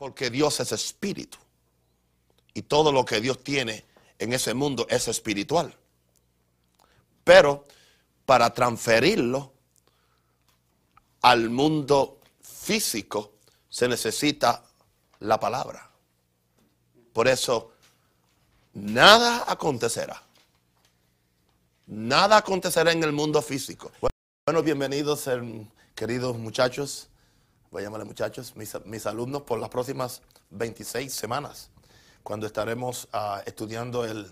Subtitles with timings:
[0.00, 1.36] Porque Dios es espíritu.
[2.54, 3.84] Y todo lo que Dios tiene
[4.18, 5.76] en ese mundo es espiritual.
[7.22, 7.66] Pero
[8.24, 9.52] para transferirlo
[11.20, 13.34] al mundo físico
[13.68, 14.64] se necesita
[15.18, 15.90] la palabra.
[17.12, 17.72] Por eso,
[18.72, 20.22] nada acontecerá.
[21.88, 23.92] Nada acontecerá en el mundo físico.
[24.46, 25.28] Bueno, bienvenidos,
[25.94, 27.09] queridos muchachos.
[27.70, 31.70] Voy a llamarle muchachos, mis, alumnos, por las próximas 26 semanas,
[32.24, 34.26] cuando estaremos ah, estudiando el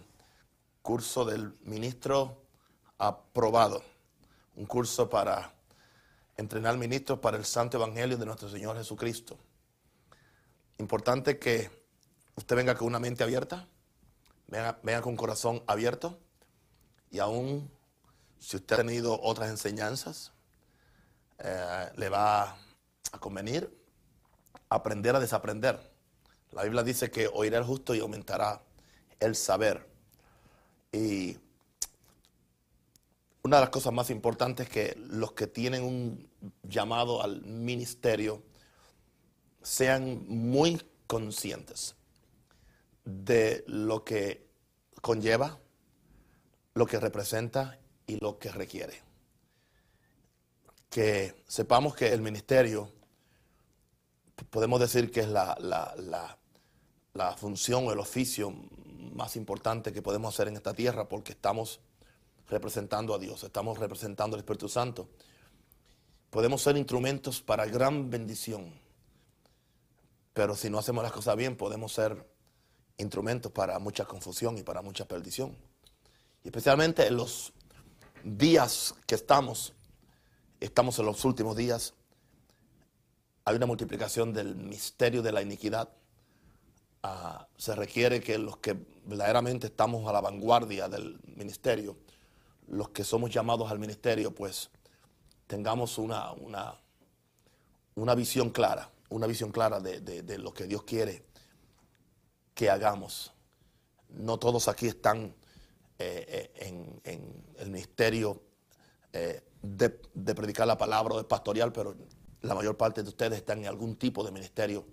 [0.83, 2.43] curso del ministro
[2.99, 3.81] aprobado.
[4.57, 5.55] Un curso para
[6.37, 9.39] entrenar ministros para el santo evangelio de nuestro Señor Jesucristo.
[10.79, 11.71] Importante que
[12.35, 13.69] usted venga con una mente abierta,
[14.49, 16.19] venga, con un corazón abierto
[17.09, 17.71] y aún
[18.41, 20.33] si usted ha tenido otras enseñanzas,
[21.39, 22.59] eh, le va
[23.13, 23.79] a convenir
[24.69, 25.79] aprender a desaprender.
[26.53, 28.63] La Biblia dice que oirá el justo y aumentará
[29.21, 29.87] el saber.
[30.93, 31.37] Y
[33.43, 36.29] una de las cosas más importantes es que los que tienen un
[36.63, 38.43] llamado al ministerio
[39.63, 41.95] sean muy conscientes
[43.05, 44.47] de lo que
[45.01, 45.59] conlleva,
[46.75, 49.03] lo que representa y lo que requiere.
[50.91, 52.93] Que sepamos que el ministerio,
[54.51, 55.57] podemos decir que es la,
[57.15, 58.55] la función o el oficio
[59.13, 61.81] más importante que podemos hacer en esta tierra porque estamos
[62.49, 65.09] representando a Dios, estamos representando al Espíritu Santo.
[66.31, 68.73] Podemos ser instrumentos para gran bendición,
[70.33, 72.27] pero si no hacemos las cosas bien, podemos ser
[72.99, 75.57] instrumentos para mucha confusión y para mucha perdición.
[76.45, 77.53] Y especialmente en los
[78.23, 79.73] días que estamos,
[80.61, 81.95] estamos en los últimos días,
[83.49, 85.89] hay una multiplicación del misterio de la iniquidad.
[87.03, 91.97] Ah, se requiere que los que verdaderamente estamos a la vanguardia del ministerio,
[92.67, 94.69] los que somos llamados al ministerio, pues
[95.47, 96.75] tengamos una, una,
[97.95, 101.25] una visión clara, una visión clara de, lo que Dios quiere
[102.55, 103.33] que hagamos.
[104.11, 105.35] No todos aquí están
[105.99, 108.43] eh, eh, en, el ministerio
[109.15, 109.89] eh, de,
[110.35, 111.97] predicar la palabra o de pastoral, pero
[112.43, 114.87] la mayor parte de ustedes están en algún tipo de ministerio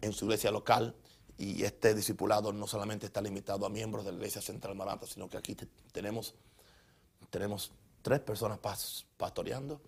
[0.00, 0.94] en su iglesia local
[1.38, 5.28] y este discipulado no solamente está limitado a miembros de la iglesia central Maranta, sino
[5.28, 5.56] que aquí
[5.92, 6.34] tenemos
[7.34, 8.60] tenemos tres personas
[9.16, 9.80] pastoreando,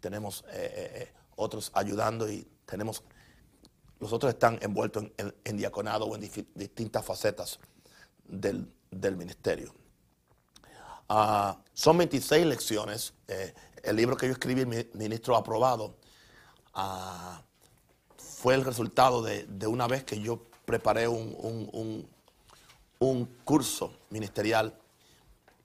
[0.00, 3.02] tenemos eh, eh, eh, otros ayudando y tenemos,
[3.98, 6.20] los otros están envueltos en, diaconado o en
[6.54, 7.58] distintas facetas
[8.24, 8.68] del,
[9.16, 9.74] ministerio.
[11.08, 13.14] Ah, son 26 lecciones.
[13.82, 15.96] El libro que yo escribí, ministro aprobado,
[16.74, 17.42] ah,
[18.16, 22.08] fue el resultado de, una vez que yo preparé un,
[23.44, 24.76] curso ministerial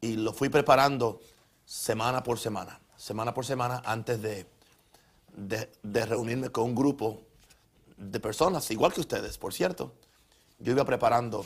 [0.02, 1.20] y lo fui preparando
[1.66, 4.48] semana por semana, semana por semana antes de,
[5.84, 7.22] reunirme con un grupo
[7.98, 9.94] de personas, igual que ustedes, por cierto.
[10.60, 11.46] Yo iba preparando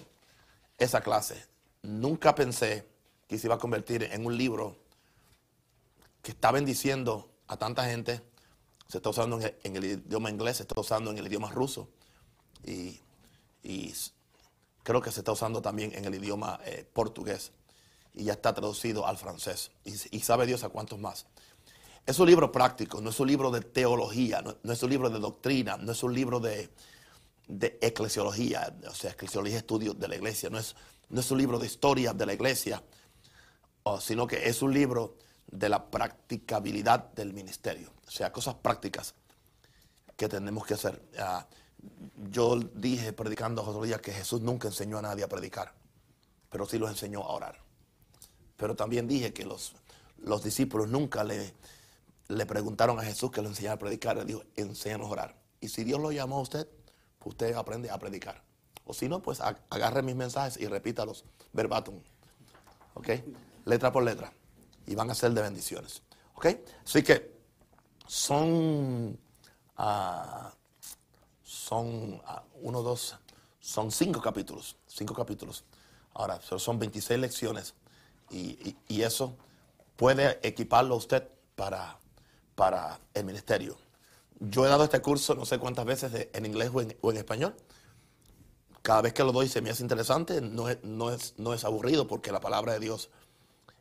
[0.77, 1.45] esa clase.
[1.81, 2.87] Nunca pensé
[3.27, 4.80] que se iba a convertir en un libro
[6.21, 8.21] que está bendiciendo a tanta gente.
[8.87, 11.89] Se está usando en el, idioma inglés, se está usando en el idioma ruso.
[12.65, 12.99] Y,
[14.83, 17.51] creo que se está usando también en el idioma eh, portugués
[18.13, 19.71] y ya está traducido al francés.
[19.85, 21.25] Y, sabe Dios a cuántos más.
[22.05, 25.19] Es un libro práctico, no es un libro de teología, no, es un libro de
[25.19, 26.71] doctrina, no es un libro de,
[27.47, 30.75] eclesiología, o sea, eclesiología estudio de la iglesia, no es,
[31.09, 32.81] no es un libro de historia de la iglesia,
[33.99, 35.15] sino que es un libro
[35.47, 39.15] de la practicabilidad del ministerio, o sea, cosas prácticas
[40.15, 41.01] que tenemos que hacer.
[41.17, 41.47] Ah,
[42.29, 45.73] yo dije predicando otro día que Jesús nunca enseñó a nadie a predicar,
[46.49, 47.59] pero sí los enseñó a orar.
[48.55, 49.73] Pero también dije que los,
[50.19, 51.53] los discípulos nunca le,
[52.27, 54.17] le preguntaron a Jesús que lo enseñara a predicar.
[54.17, 55.35] Le dijo, enséñanos a orar.
[55.59, 56.67] Y si Dios lo llamó a usted,
[57.19, 58.43] pues usted aprende a predicar.
[58.85, 62.01] O si no, pues agarre mis mensajes y repítalos verbatim.
[62.93, 63.09] ¿Ok?
[63.65, 64.33] Letra por letra.
[64.91, 66.01] Y van a ser de bendiciones.
[66.35, 66.47] ¿Ok?
[66.85, 67.31] Así que
[68.05, 69.17] son,
[69.77, 70.49] uh,
[71.41, 72.19] son uh,
[72.61, 73.15] uno, dos,
[73.61, 74.75] son cinco capítulos.
[74.85, 75.63] Cinco capítulos.
[76.13, 77.73] Ahora, son 26 lecciones
[78.29, 79.37] y, eso
[79.95, 81.97] puede equiparlo a usted para,
[82.55, 83.77] para el ministerio.
[84.41, 87.55] Yo he dado este curso no sé cuántas veces en inglés o en, español.
[88.81, 91.63] Cada vez que lo doy se me hace interesante, no es, no, es, no es
[91.63, 93.09] aburrido porque la palabra de Dios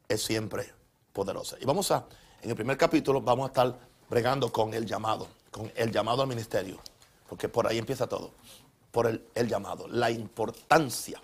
[0.08, 0.72] es siempre
[1.12, 1.56] poderosa.
[1.60, 2.06] Y vamos a,
[2.42, 3.78] en el primer capítulo vamos a estar
[4.08, 6.80] bregando con el llamado, con el llamado al ministerio.
[7.28, 8.32] porque por ahí empieza todo,
[8.90, 11.20] por el, el llamado, la importancia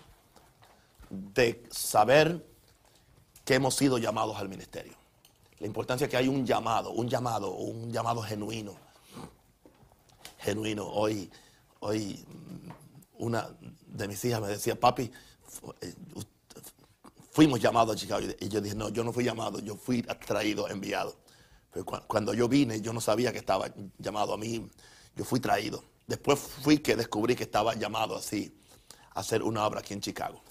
[1.09, 2.45] de saber
[3.43, 4.93] que hemos sido llamados al ministerio.
[5.59, 8.75] La importancia que hay un llamado, un llamado, un llamado genuino.
[10.39, 10.85] Genuino.
[10.85, 11.31] Hoy,
[11.79, 12.25] hoy
[13.17, 13.49] una
[13.87, 15.11] de mis hijas me decía, papi,
[15.81, 15.93] eh,
[17.37, 18.25] fuimos llamados a Chicago.
[18.39, 21.15] Y yo dije, no, yo no fui llamado, yo fui traído, enviado.
[22.07, 24.67] Cuando yo vine, yo no sabía que estaba llamado a mí,
[25.15, 25.83] yo fui traído.
[26.07, 28.59] Después fui que descubrí que estaba llamado así
[29.13, 30.41] a hacer una obra aquí en Chicago.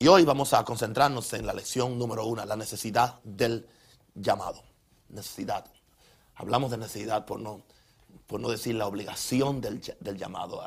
[0.00, 3.68] Y hoy vamos a concentrarnos en la lección número uno, la necesidad del
[4.12, 4.64] llamado.
[5.10, 5.64] Necesidad.
[6.34, 7.62] Hablamos de necesidad por no,
[8.26, 9.80] por no decir la obligación del,
[10.16, 10.60] llamado.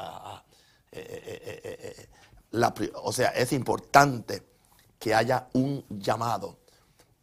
[0.90, 2.08] Eh, eh,
[2.54, 4.53] eh, o sea, es importante
[5.04, 6.60] que haya un llamado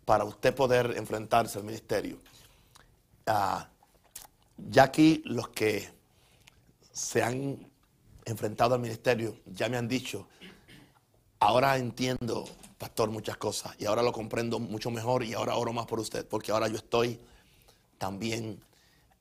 [0.05, 2.19] para usted poder enfrentarse al ministerio.
[3.27, 3.71] Ah,
[4.59, 5.91] ya aquí los que
[6.93, 7.71] se han
[8.27, 10.29] enfrentado al ministerio ya me han dicho
[11.38, 12.44] ahora entiendo,
[12.77, 16.27] pastor, muchas cosas y ahora lo comprendo mucho mejor y ahora oro más por usted,
[16.29, 17.19] porque ahora yo estoy
[17.97, 18.62] también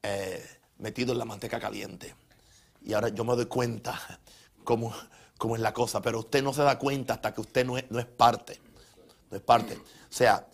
[0.04, 0.46] eh,
[0.80, 2.14] metido en la manteca caliente.
[2.82, 4.20] Y ahora yo me doy cuenta
[4.66, 4.94] cómo,
[5.40, 8.06] cómo, es la cosa, pero usted no se da cuenta hasta que usted no es,
[8.06, 8.60] parte.
[9.32, 9.74] No es parte.
[9.74, 10.48] O sea,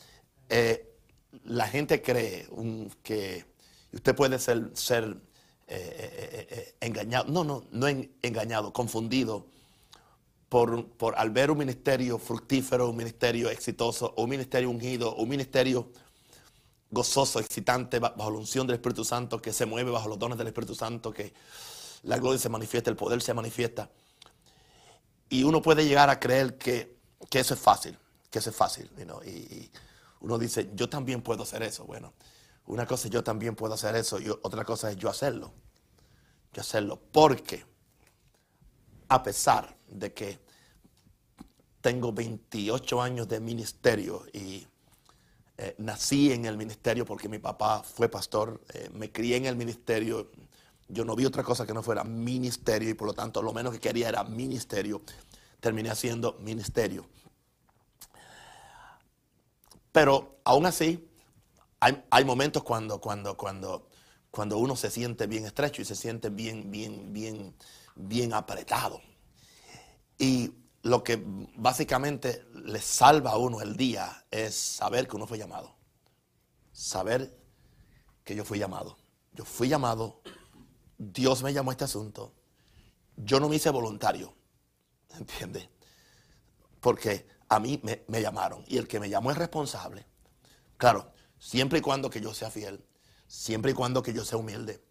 [0.47, 0.95] eh,
[1.43, 2.47] la gente cree
[3.03, 3.45] que
[3.91, 5.17] usted puede ser, ser
[5.67, 7.87] eh, engañado, no, no, no
[8.21, 9.47] engañado, confundido
[10.97, 15.91] por, al ver un ministerio fructífero, un ministerio exitoso, un ministerio ungido, un ministerio
[16.89, 20.47] gozoso, excitante, bajo la unción del Espíritu Santo, que se mueve bajo los dones del
[20.47, 21.33] Espíritu Santo, que
[22.03, 23.89] la gloria se manifiesta, el poder se manifiesta.
[25.29, 26.95] Y uno puede llegar a creer que,
[27.31, 27.97] eso es fácil,
[28.29, 28.89] que eso es fácil.
[29.25, 29.69] y,
[30.21, 31.85] uno dice, yo también puedo hacer eso.
[31.85, 32.13] Bueno,
[32.67, 35.53] una cosa es yo también puedo hacer eso y otra cosa es yo hacerlo.
[36.53, 36.99] Yo hacerlo.
[37.11, 37.63] Porque,
[39.07, 40.39] a pesar de que
[41.81, 44.65] tengo 28 años de ministerio y
[45.57, 49.55] eh, nací en el ministerio porque mi papá fue pastor, eh, me crié en el
[49.55, 50.31] ministerio,
[50.87, 53.73] yo no vi otra cosa que no fuera ministerio y por lo tanto lo menos
[53.73, 55.01] que quería era ministerio,
[55.59, 57.07] terminé haciendo ministerio.
[59.91, 61.09] Pero aún así,
[61.79, 63.87] hay, momentos cuando, cuando, cuando,
[64.31, 67.55] cuando uno se siente bien estrecho y se siente bien, bien, bien,
[67.95, 69.01] bien apretado.
[70.17, 71.23] Y lo que
[71.55, 75.75] básicamente le salva a uno el día es saber que uno fue llamado.
[76.71, 77.37] Saber
[78.23, 78.97] que yo fui llamado.
[79.33, 80.21] Yo fui llamado,
[80.97, 82.33] Dios me llamó a este asunto.
[83.17, 84.33] Yo no me hice voluntario,
[85.17, 85.69] ¿entiendes?
[86.79, 90.05] Porque a mí me, me, llamaron y el que me llamó es responsable.
[90.77, 92.83] Claro, siempre y cuando que yo sea fiel,
[93.27, 94.83] siempre y cuando que yo sea humilde,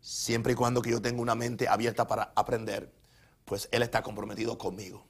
[0.00, 2.92] siempre y cuando que yo tenga una mente abierta para aprender,
[3.44, 5.06] pues Él está comprometido conmigo.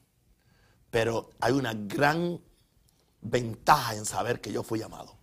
[0.91, 2.41] Pero hay una gran
[3.23, 5.17] ventaja en saber que yo fui llamado.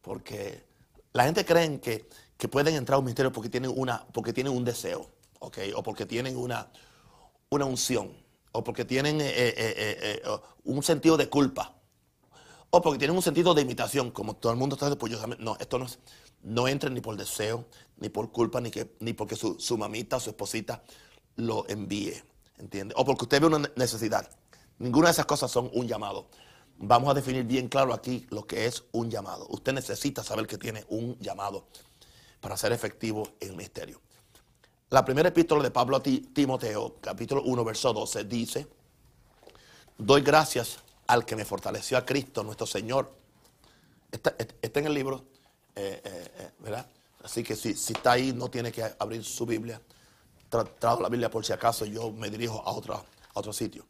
[0.00, 0.66] Porque
[1.12, 4.52] la gente cree que, que pueden entrar a un ministerio porque tienen, una, porque tienen
[4.52, 5.72] un deseo, ¿okay?
[5.72, 6.68] o porque tienen una,
[7.50, 8.12] una unción,
[8.52, 10.22] o porque tienen eh, eh, eh,
[10.64, 11.74] un sentido de culpa,
[12.70, 15.12] o porque tienen un sentido de imitación, como todo el mundo está después.
[15.38, 16.00] No, esto no es,
[16.42, 17.66] no entren ni por deseo,
[17.98, 20.82] ni por culpa, ni, que, ni porque su, su mamita su esposita
[21.36, 22.20] lo envíe,
[22.58, 22.94] ¿entiende?
[22.96, 24.28] O porque usted ve una necesidad.
[24.78, 26.28] Ninguna de esas cosas son un llamado.
[26.78, 29.46] Vamos a definir bien claro aquí lo que es un llamado.
[29.50, 31.68] Usted necesita saber que tiene un llamado
[32.44, 34.02] para ser efectivo en el misterio.
[34.90, 38.66] La primera epístola de Pablo a Timoteo, capítulo 1, verso 12, dice,
[39.96, 43.10] doy gracias al que me fortaleció a Cristo, nuestro Señor.
[44.12, 45.24] Está, en el libro,
[45.74, 46.86] eh, eh, eh, ¿verdad?
[47.22, 49.80] Así que si, está ahí, no tiene que abrir su Biblia.
[50.78, 53.86] Trajo la Biblia por si acaso yo me dirijo a, otra, a otro sitio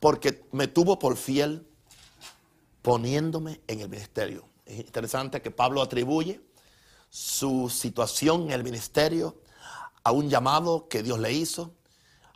[0.00, 1.66] porque me tuvo por fiel
[2.80, 4.48] poniéndome en el ministerio.
[4.64, 6.47] Es interesante que Pablo atribuye
[7.08, 9.40] su situación en el ministerio
[10.04, 11.74] a un llamado que Dios le hizo,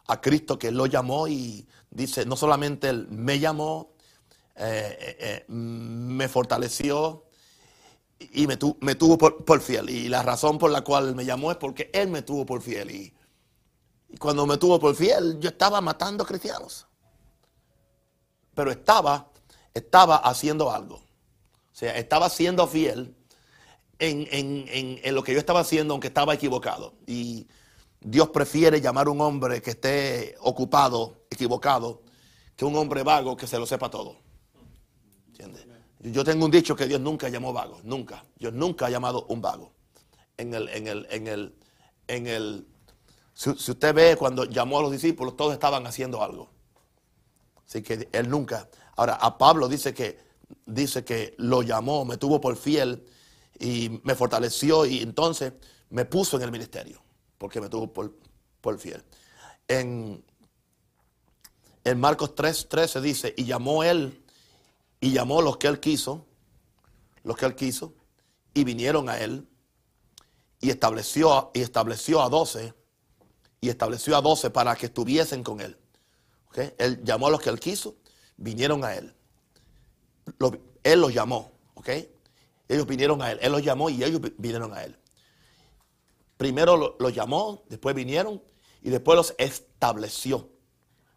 [0.07, 3.93] a Cristo que lo llamó y dice, no solamente Él me llamó,
[4.57, 7.25] eh, eh, eh, me fortaleció
[8.19, 9.91] y me, tuvo por, fiel.
[9.91, 12.91] Y la razón por la cual me llamó es porque Él me tuvo por fiel.
[12.91, 13.15] y
[14.19, 16.87] cuando me tuvo por fiel, yo estaba matando cristianos
[18.55, 19.31] pero estaba,
[19.75, 20.97] estaba haciendo algo.
[20.97, 23.17] O sea, estaba siendo fiel
[23.99, 26.95] en, lo que yo estaba haciendo, aunque estaba equivocado.
[27.07, 27.47] Y
[28.01, 32.03] Dios prefiere llamar a un hombre que esté ocupado, equivocado,
[32.57, 34.17] que un hombre vago que se lo sepa todo.
[35.29, 35.67] ¿Entiendes?
[36.01, 38.25] Yo tengo un dicho que Dios nunca llamó vago, nunca.
[38.37, 39.73] Dios nunca ha llamado un vago.
[40.37, 41.55] En el, en el, en el,
[42.09, 42.67] en el
[43.35, 46.51] si usted ve cuando llamó a los discípulos, todos estaban haciendo algo.
[47.67, 48.69] Así que él nunca.
[48.97, 50.19] Ahora, a Pablo dice que,
[50.67, 53.07] dice que lo llamó, me tuvo por fiel
[53.59, 55.53] y me fortaleció y entonces
[55.91, 57.03] me puso en el ministerio,
[57.39, 59.03] porque me tuvo por, fiel.
[59.69, 60.25] En,
[61.85, 64.25] en Marcos 3, 13 dice, y llamó él,
[65.01, 66.27] y llamó los que él quiso,
[67.25, 67.95] los que él quiso,
[68.55, 69.47] y vinieron a él,
[70.61, 72.75] y estableció, y estableció a doce,
[73.61, 75.77] y estableció a doce para que estuviesen con él.
[76.79, 77.97] Él llamó a los que él quiso,
[78.37, 79.15] vinieron a él.
[80.83, 81.89] él los llamó, ¿ok?
[82.73, 83.39] Ellos vinieron a él.
[83.43, 84.97] Él los llamó y ellos vinieron a él.
[86.39, 88.43] Primero los llamó, después vinieron
[88.81, 90.49] y después los estableció.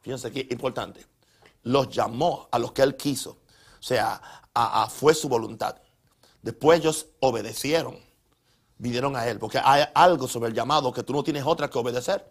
[0.01, 1.05] Fíjense aquí, importante.
[1.63, 3.39] Los llamó a los que él quiso.
[3.79, 4.21] O sea,
[4.89, 5.77] fue su voluntad.
[6.41, 8.00] Después ellos obedecieron,
[8.77, 9.39] vinieron a él.
[9.39, 12.27] Porque hay algo sobre el llamado que tú no tienes otra que obedecer.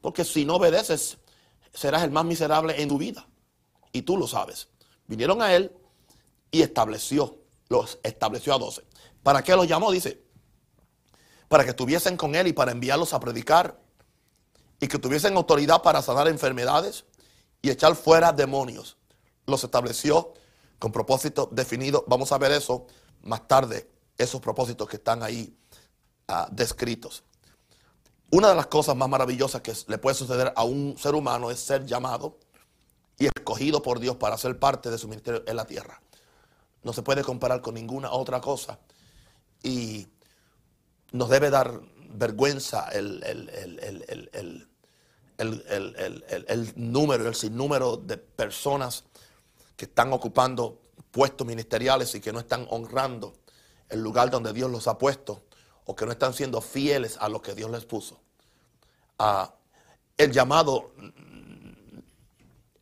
[0.00, 1.18] Porque si no obedeces,
[1.74, 3.26] serás el más miserable en tu vida.
[3.90, 4.68] Y tú lo sabes.
[5.08, 5.76] Vinieron a él
[6.52, 7.41] y estableció,
[7.72, 8.82] los estableció a doce.
[9.22, 9.90] ¿Para qué los llamó?
[9.90, 10.22] Dice,
[11.48, 13.80] para que estuviesen con él y para enviarlos a predicar
[14.78, 17.04] y que tuviesen autoridad para sanar enfermedades
[17.60, 18.96] y echar fuera demonios.
[19.46, 20.34] Los estableció
[20.78, 22.04] con propósito definido.
[22.06, 22.86] Vamos a ver eso
[23.22, 23.88] más tarde,
[24.18, 25.56] esos propósitos que están ahí
[26.28, 27.24] ah, descritos.
[28.30, 31.60] Una de las cosas más maravillosas que le puede suceder a un ser humano es
[31.60, 32.38] ser llamado
[33.18, 36.00] y escogido por Dios para ser parte de su ministerio en la tierra.
[36.82, 38.78] No se puede comparar con ninguna otra cosa.
[39.62, 40.08] Y
[41.12, 41.80] nos debe dar
[42.14, 43.22] vergüenza el,
[45.38, 49.04] el, número, el sinnúmero de personas
[49.76, 53.34] que están ocupando puestos ministeriales y que no están honrando
[53.88, 55.42] el lugar donde Dios los ha puesto
[55.84, 58.20] o que no están siendo fieles a lo que Dios les puso.
[59.18, 59.54] Ah,
[60.16, 60.92] el llamado,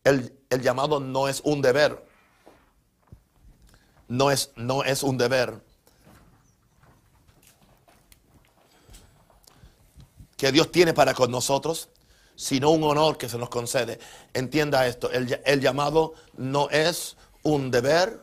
[0.04, 2.06] el, llamado no es un deber,
[4.10, 5.62] no es, no es un deber
[10.36, 11.90] que Dios tiene para con nosotros,
[12.34, 14.00] sino un honor que se nos concede.
[14.34, 18.20] Entienda esto, el, el llamado no es un deber,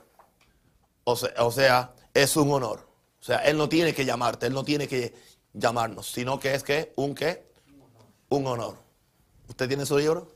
[1.05, 2.85] o sea, o sea, es un honor.
[3.21, 5.13] O sea, Él no tiene que llamarte, Él no tiene que
[5.53, 7.49] llamarnos, sino que es que un qué,
[8.27, 8.77] un honor.
[9.47, 10.27] ¿Usted tiene su libro?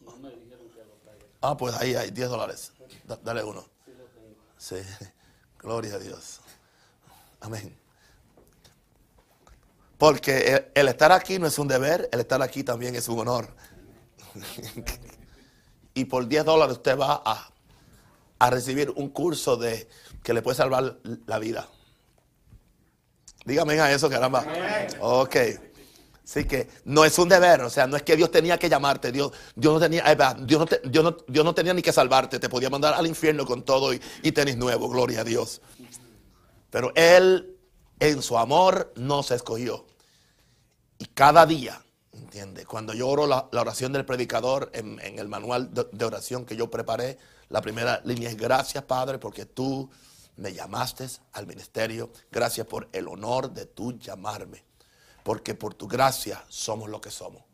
[0.00, 2.72] No, no me dijeron que lo Ah, pues ahí hay 10 dólares.
[3.16, 3.64] Dale uno.
[4.56, 4.76] Sí,
[5.58, 6.40] gloria a Dios.
[7.40, 7.76] Amén.
[9.98, 13.54] Porque el, estar aquí no es un deber, el estar aquí también es un honor.
[15.94, 17.50] y por 10 dólares usted va a,
[18.38, 19.88] a recibir un curso de
[20.22, 21.68] que le puede salvar la vida.
[23.44, 24.46] Dígame a eso, caramba.
[25.00, 25.36] Ok.
[26.30, 29.10] Así que no es un deber, o sea, no es que Dios tenía que llamarte,
[29.10, 30.04] Dios, Dios, no, tenía,
[30.38, 33.92] Dios, no, Dios, no, tenía ni que salvarte, te podía mandar al infierno con todo
[33.92, 35.60] y, y tenis nuevo, gloria a Dios.
[36.70, 37.58] Pero Él,
[37.98, 39.86] en su amor, nos escogió.
[40.98, 41.82] Y cada día,
[42.12, 42.64] ¿entiendes?
[42.64, 47.18] Cuando yo oro la, oración del predicador en, el manual de oración que yo preparé,
[47.48, 49.90] la primera línea es gracias, Padre, porque tú
[50.36, 52.12] me llamaste al ministerio.
[52.30, 54.69] Gracias por el honor de tú llamarme.
[55.30, 57.44] Porque por tu gracia somos lo que somos.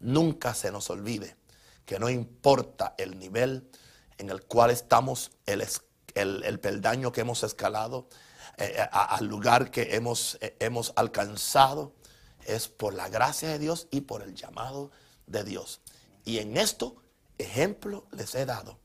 [0.00, 1.36] Nunca se nos olvide
[1.84, 3.68] que no importa el nivel
[4.16, 5.62] en el cual estamos, el,
[6.14, 8.08] el, peldaño que hemos escalado,
[8.56, 11.92] eh, eh, al lugar que hemos, eh, hemos alcanzado,
[12.46, 14.90] es por la gracia de Dios y por el llamado
[15.26, 15.82] de Dios.
[16.24, 16.96] Y en esto,
[17.36, 18.78] ejemplo les he dado,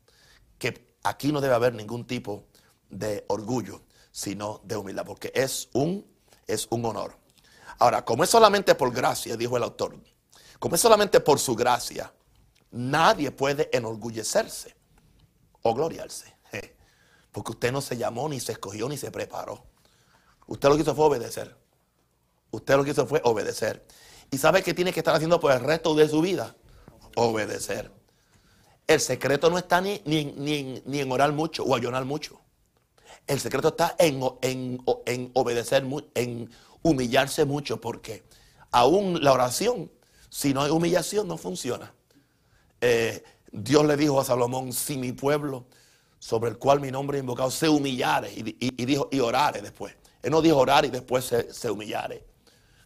[0.60, 2.44] que aquí no debe haber ningún tipo
[2.90, 6.06] de orgullo, sino de humildad, porque es un,
[6.46, 7.23] es un honor.
[7.80, 9.98] Ahora, como es solamente por gracia, dijo el autor,
[10.60, 12.14] como es solamente por su gracia,
[12.72, 14.76] nadie puede enorgullecerse
[15.62, 16.34] o gloriarse.
[17.32, 19.66] Porque usted no se llamó, ni se escogió, ni se preparó.
[20.46, 21.58] Usted lo que hizo fue obedecer.
[22.52, 23.84] Usted lo que hizo fue obedecer.
[24.30, 26.56] ¿Y sabe qué tiene que estar haciendo por el resto de su vida?
[27.16, 27.92] Obedecer.
[28.86, 30.26] El secreto no está ni, ni,
[30.86, 32.40] ni en orar mucho o ayunar mucho.
[33.26, 35.84] El secreto está en, en, obedecer,
[36.16, 36.52] en
[36.84, 38.24] humillarse mucho, porque
[38.72, 39.92] aún la oración,
[40.30, 41.94] si no hay humillación, no funciona.
[42.82, 45.66] Eh, Dios le dijo a Salomón, si mi pueblo,
[46.20, 49.96] sobre el cual mi nombre es invocado, se humillare, y, dijo, y orare después.
[50.22, 52.26] Él no dijo orar y después se, se humillare.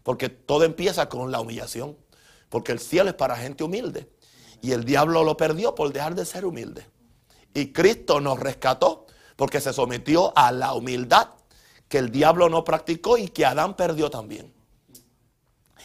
[0.04, 1.96] Porque todo empieza con la humillación.
[2.50, 4.10] Porque el cielo es para gente humilde.
[4.62, 6.88] Y el diablo lo perdió por dejar de ser humilde.
[7.54, 11.30] Y Cristo nos rescató porque se sometió a la humildad
[11.88, 14.54] que el diablo no practicó y que Adán perdió también.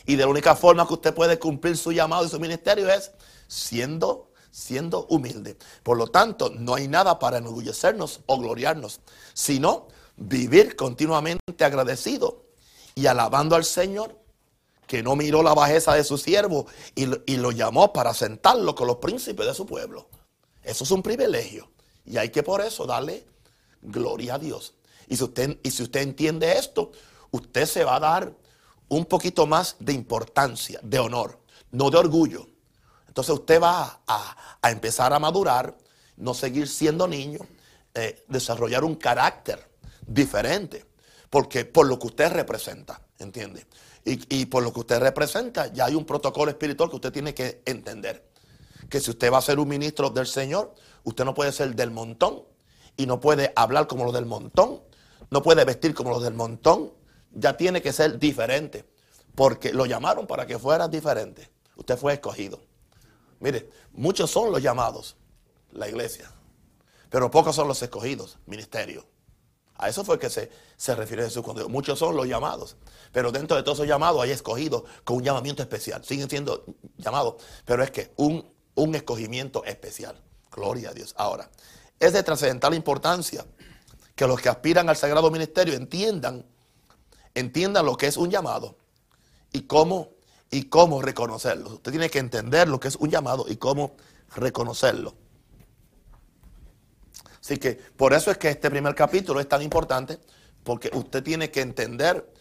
[0.04, 3.12] Y de la única forma que usted puede cumplir su llamado y su ministerio es
[3.46, 5.56] siendo, siendo humilde.
[5.82, 9.00] Por lo tanto, no hay nada para enorgullecernos o gloriarnos,
[9.32, 12.46] sino vivir continuamente agradecido
[12.94, 14.18] y alabando al Señor,
[14.86, 18.88] que no miró la bajeza de su siervo y, y lo llamó para sentarlo con
[18.88, 20.08] los príncipes de su pueblo.
[20.62, 21.70] Eso es un privilegio.
[22.04, 23.24] Y hay que por eso darle
[23.80, 24.74] gloria a Dios.
[25.08, 26.92] Y si usted, y si usted entiende esto,
[27.30, 28.32] usted se va a dar
[28.88, 31.38] un poquito más de importancia, de honor,
[31.70, 32.46] no de orgullo.
[33.08, 35.76] Entonces usted va a, empezar a madurar,
[36.16, 37.40] no seguir siendo niño,
[37.94, 39.66] eh, desarrollar un carácter
[40.06, 40.84] diferente,
[41.30, 43.66] porque por lo que usted representa, ¿entiende?
[44.04, 47.34] Y, y por lo que usted representa, ya hay un protocolo espiritual que usted tiene
[47.34, 48.26] que entender.
[48.90, 51.90] Que si usted va a ser un ministro del Señor, usted no puede ser del
[51.90, 52.42] montón
[52.96, 54.82] y no puede hablar como los del montón,
[55.32, 56.92] no puede vestir como los del montón,
[57.30, 58.84] ya tiene que ser diferente,
[59.34, 61.50] porque lo llamaron para que fuera diferente.
[61.74, 62.60] Usted fue escogido.
[63.40, 65.16] Mire, muchos son los llamados,
[65.70, 66.30] la iglesia,
[67.08, 69.06] pero pocos son los escogidos, ministerio.
[69.76, 72.76] A eso fue que se, se refiere Jesús cuando muchos son los llamados,
[73.10, 76.04] pero dentro de todos esos llamados hay escogidos con un llamamiento especial.
[76.04, 76.66] Siguen siendo
[76.98, 80.20] llamados, pero es que un, un escogimiento especial.
[80.50, 81.14] Gloria a Dios.
[81.16, 81.50] Ahora,
[81.98, 83.46] es de trascendental importancia
[84.14, 86.44] que los que aspiran al sagrado ministerio entiendan,
[87.34, 88.76] entiendan lo que es un llamado
[89.52, 90.10] y cómo,
[90.50, 91.74] y cómo reconocerlo.
[91.74, 93.96] Usted tiene que entender lo que es un llamado y cómo
[94.34, 95.14] reconocerlo.
[97.40, 100.20] Así que por eso es que este primer capítulo es tan importante,
[100.62, 102.32] porque usted tiene que entender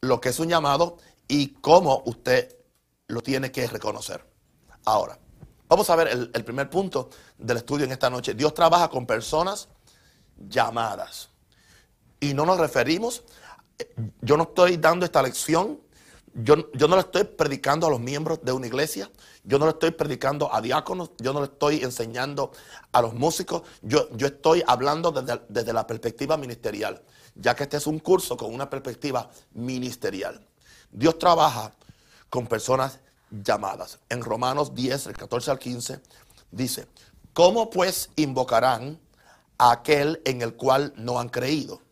[0.00, 0.98] lo que es un llamado
[1.28, 2.56] y cómo usted
[3.06, 4.26] lo tiene que reconocer.
[4.84, 5.18] Ahora,
[5.70, 8.34] Vamos a ver el, primer punto del estudio en esta noche.
[8.34, 9.68] Dios trabaja con personas
[10.48, 11.28] llamadas.
[12.20, 13.22] Y no nos referimos,
[14.20, 15.80] yo no estoy dando esta lección,
[16.34, 19.10] yo, yo no le estoy predicando a los miembros de una iglesia,
[19.42, 22.52] yo no le estoy predicando a diáconos, yo no le estoy enseñando
[22.92, 27.02] a los músicos, yo, yo estoy hablando desde, desde la perspectiva ministerial,
[27.34, 30.46] ya que este es un curso con una perspectiva ministerial.
[30.92, 31.72] Dios trabaja
[32.28, 33.00] con personas
[33.30, 33.98] llamadas.
[34.08, 36.00] En Romanos 10, el 14 al 15,
[36.50, 36.86] dice,
[37.32, 38.98] ¿cómo pues invocarán
[39.60, 41.82] aquel en el cual no han creído?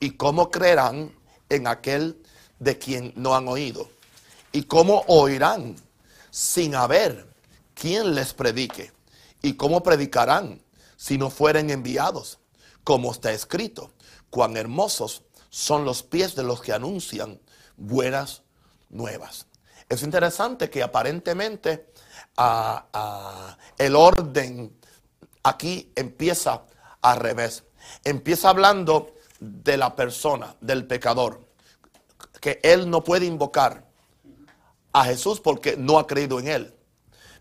[0.00, 1.14] ¿Y cómo creerán
[1.48, 2.20] en aquel
[2.58, 3.88] de quien no han oído?
[4.52, 5.76] ¿Y cómo oirán
[6.30, 7.28] sin haber
[7.74, 8.92] quien les predique?
[9.42, 10.62] ¿Y cómo predicarán
[10.96, 12.38] si no fueren enviados?
[12.82, 13.92] Como está escrito,
[14.30, 17.40] cuán hermosos son los pies de los que anuncian
[17.76, 18.42] buenas
[18.90, 19.46] nuevas.
[19.88, 21.92] Es interesante que aparentemente
[22.36, 24.76] ah, ah, el orden
[25.42, 26.62] aquí empieza
[27.10, 27.64] al revés.
[28.04, 31.46] Empieza hablando de la persona, del pecador,
[32.40, 33.86] que él no puede invocar
[34.92, 36.74] a Jesús porque no ha creído en él.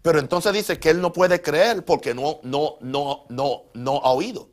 [0.02, 4.12] Pero entonces dice que él no puede creer porque no, no, no, no, no ha
[4.12, 4.50] oído.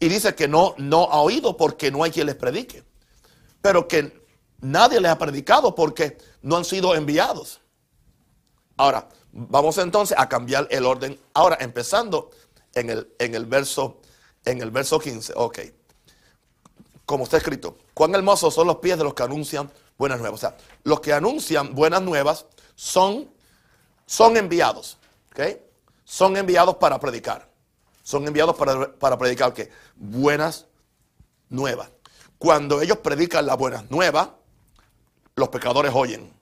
[0.00, 2.82] Y dice que no, no ha oído porque no hay quien les predique.
[3.60, 4.24] Pero que
[4.60, 7.60] nadie les ha predicado porque no han sido enviados.
[8.78, 11.20] Ahora, vamos entonces a cambiar el orden.
[11.34, 12.30] Ahora, empezando
[12.74, 14.00] en el, en el, verso,
[14.44, 15.32] en el verso 15.
[15.36, 15.58] Ok.
[17.06, 20.38] Como está escrito, cuán hermosos son los pies de los que anuncian buenas nuevas.
[20.38, 23.30] O sea, los que anuncian buenas nuevas son,
[24.06, 24.98] son enviados.
[25.30, 25.40] ¿Ok?
[26.04, 27.48] Son enviados para predicar.
[28.02, 29.70] Son enviados para, para predicar ¿qué?
[29.96, 30.66] Buenas
[31.48, 31.90] nuevas.
[32.38, 34.28] Cuando ellos predican las buenas nuevas,
[35.36, 36.32] los pecadores oyen,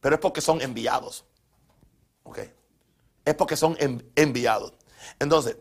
[0.00, 1.24] pero es porque son enviados.
[2.24, 2.38] ¿Ok?
[3.24, 3.76] Es porque son
[4.14, 4.72] enviados.
[5.18, 5.56] Entonces,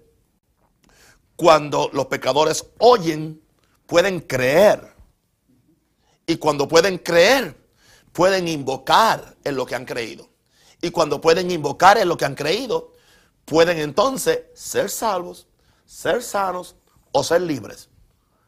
[1.35, 3.41] cuando los pecadores oyen,
[3.85, 4.93] pueden creer.
[6.25, 7.55] Y cuando pueden creer,
[8.11, 10.29] pueden invocar en lo que han creído.
[10.81, 12.93] Y cuando pueden invocar en lo que han creído,
[13.45, 15.47] pueden entonces ser salvos,
[15.85, 16.75] ser sanos
[17.11, 17.89] o ser libres.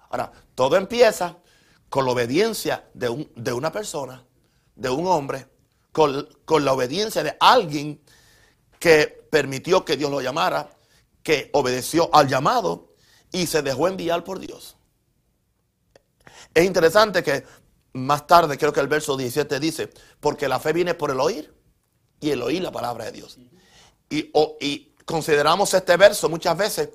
[0.10, 1.38] Ahora, todo empieza
[1.90, 4.24] con la obediencia de, de una persona
[4.78, 5.48] de un hombre
[5.92, 8.00] con, la obediencia de alguien
[8.80, 10.70] que permitió que Dios lo llamara,
[11.28, 12.96] que obedeció al llamado
[13.34, 14.78] y se dejó enviar por Dios.
[16.54, 17.44] Es interesante que
[17.92, 19.90] más tarde, creo que el verso 17 dice,
[20.22, 21.54] porque la fe viene por el oír
[22.22, 23.38] y el oír la palabra de Dios.
[24.10, 26.92] Y, consideramos este verso muchas veces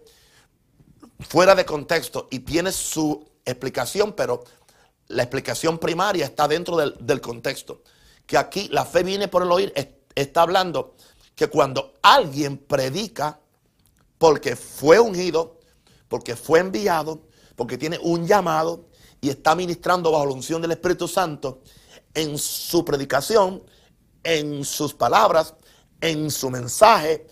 [1.20, 4.44] fuera de contexto y tiene su explicación, pero
[5.08, 7.82] la explicación primaria está dentro del, contexto.
[8.24, 9.74] Que aquí la fe viene por el oír,
[10.14, 10.96] está hablando
[11.34, 13.41] que cuando alguien predica,
[14.22, 15.58] porque fue ungido,
[16.06, 18.86] porque fue enviado, porque tiene un llamado
[19.20, 21.60] y está ministrando bajo la unción del Espíritu Santo,
[22.14, 23.64] en su predicación,
[24.22, 25.56] en sus palabras,
[26.00, 27.26] en su mensaje,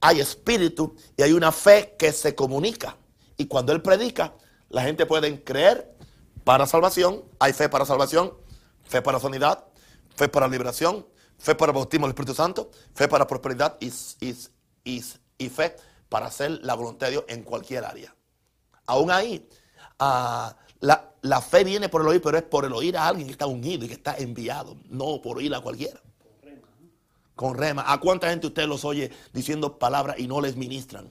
[0.00, 2.96] hay espíritu y hay una fe que se comunica.
[3.36, 4.34] Y cuando Él predica,
[4.70, 5.94] la gente puede creer
[6.42, 8.34] para salvación, hay fe para salvación,
[8.82, 9.66] fe para sanidad,
[10.16, 11.06] fe para liberación,
[11.38, 13.92] fe para bautismo del Espíritu Santo, fe para prosperidad y,
[14.82, 15.76] y, fe
[16.12, 18.14] para hacer la voluntad de Dios en cualquier área.
[18.84, 19.48] Aún ahí,
[19.98, 23.32] ah, la, fe viene por el oír, pero es por el oír a alguien que
[23.32, 25.98] está unido y que está enviado, no por oír a cualquiera.
[27.34, 27.90] Con rema.
[27.90, 31.08] ¿A cuánta gente usted los oye diciendo palabras y no les ministran?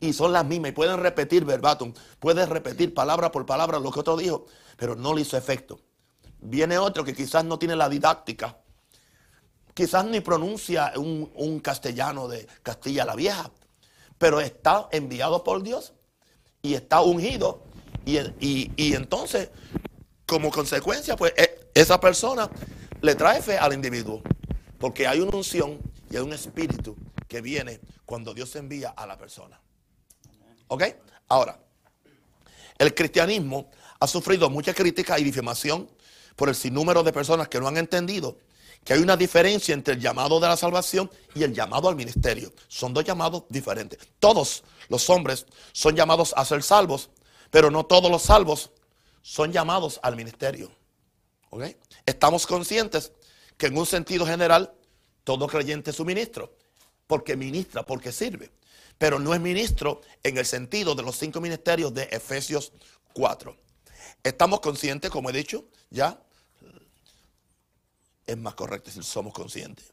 [0.00, 4.00] Y son las mismas y pueden repetir verbatim, pueden repetir palabra por palabra lo que
[4.00, 4.46] otro dijo,
[4.78, 5.78] pero no le hizo efecto.
[6.40, 8.61] Viene otro que quizás no tiene la didáctica,
[9.74, 13.50] quizás ni pronuncia un, castellano de Castilla la Vieja,
[14.18, 15.92] pero está enviado por Dios
[16.62, 17.62] y está ungido.
[18.04, 19.50] Y, y entonces,
[20.26, 22.50] como consecuencia, pues e, esa persona
[23.00, 24.22] le trae fe al individuo,
[24.78, 25.78] porque hay una unción
[26.10, 26.96] y hay un espíritu
[27.28, 29.60] que viene cuando Dios envía a la persona.
[30.68, 30.84] ¿Ok?
[31.28, 31.58] Ahora,
[32.78, 35.88] el cristianismo ha sufrido mucha crítica y difamación
[36.36, 38.38] por el sinnúmero de personas que no han entendido
[38.84, 42.52] que hay una diferencia entre el llamado de la salvación y el llamado al ministerio.
[42.68, 43.98] Son dos llamados diferentes.
[44.18, 47.10] Todos los hombres son llamados a ser salvos,
[47.50, 48.70] pero no todos los salvos
[49.22, 50.70] son llamados al ministerio.
[52.06, 53.12] Estamos conscientes
[53.56, 54.74] que en un sentido general
[55.22, 56.56] todo creyente es su ministro,
[57.06, 58.50] porque ministra, porque sirve,
[58.98, 62.72] pero no es ministro en el sentido de los cinco ministerios de Efesios
[63.12, 63.56] 4.
[64.24, 66.20] Estamos conscientes, como he dicho, ya
[68.26, 69.92] es más correcto decir somos conscientes.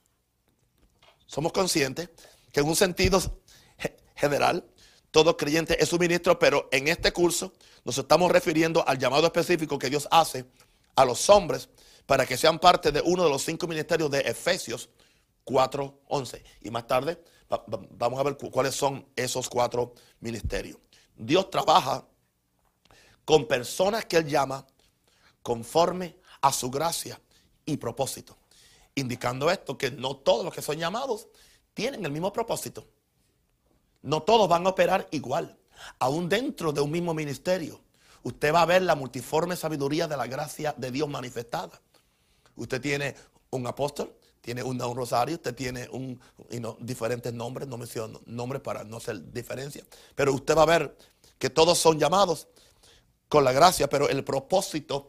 [1.25, 2.09] Somos conscientes
[2.51, 3.21] que en un sentido
[4.15, 4.65] general,
[5.11, 9.79] todo creyente es su ministro, pero en este curso nos estamos refiriendo al llamado específico
[9.79, 10.45] que Dios hace
[10.95, 11.69] a los hombres
[12.05, 14.89] para que sean parte de uno de los cinco ministerios de Efesios
[15.45, 16.43] 4.11.
[16.61, 17.23] Y más tarde
[17.91, 20.77] vamos a ver cuáles son esos cuatro ministerios.
[21.15, 22.05] Dios trabaja
[23.25, 24.65] con personas que Él llama
[25.41, 27.19] conforme a su gracia
[27.65, 28.37] y propósito.
[28.95, 31.27] Indicando esto que no todos los que son llamados
[31.73, 32.87] tienen el mismo propósito.
[34.01, 35.57] No todos van a operar igual.
[35.99, 37.79] Aún dentro de un mismo ministerio,
[38.23, 41.79] usted va a ver la multiforme sabiduría de la gracia de Dios manifestada.
[42.55, 43.15] Usted tiene
[43.51, 46.19] un apóstol, tiene un, rosario, usted tiene un,
[46.79, 49.83] diferentes nombres, no menciono nombres para no hacer diferencia,
[50.15, 50.97] pero usted va a ver
[51.37, 52.47] que todos son llamados
[53.27, 55.07] con la gracia, pero el propósito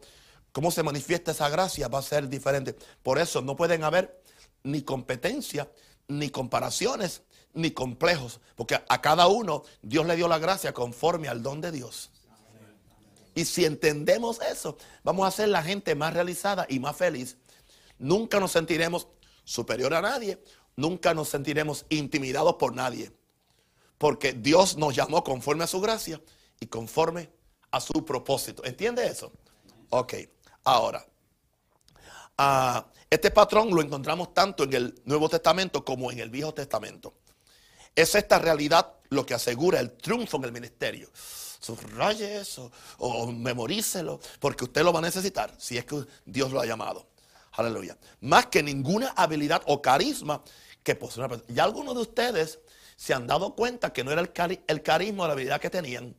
[0.51, 2.75] cómo se manifiesta esa gracia va a ser diferente.
[3.03, 4.21] Por eso no pueden haber
[4.63, 5.71] ni competencia,
[6.07, 11.43] ni comparaciones, ni complejos, porque a cada uno Dios le dio la gracia conforme al
[11.43, 12.11] don de Dios.
[13.33, 17.37] Y si entendemos eso, vamos a ser la gente más realizada y más feliz.
[17.97, 19.07] Nunca nos sentiremos
[19.43, 20.41] superior a nadie,
[20.75, 23.11] nunca nos sentiremos intimidados por nadie,
[23.97, 26.21] porque Dios nos llamó conforme a su gracia
[26.59, 27.29] y conforme
[27.71, 28.63] a su propósito.
[28.65, 29.31] ¿Entiende eso?
[29.89, 30.13] Ok.
[30.63, 31.05] Ahora,
[32.37, 37.15] ah, este patrón lo encontramos tanto en el Nuevo Testamento como en el Viejo Testamento.
[37.95, 41.09] Es esta realidad lo que asegura el triunfo en el ministerio.
[41.13, 46.61] Subraye eso o memorícelo, porque usted lo va a necesitar si es que Dios lo
[46.61, 47.07] ha llamado.
[47.53, 47.97] Aleluya.
[48.21, 50.41] Más que ninguna habilidad o carisma
[50.83, 51.53] que posee una persona.
[51.53, 52.59] Ya algunos de ustedes
[52.95, 56.15] se han dado cuenta que no era el, el carisma o la habilidad que tenían,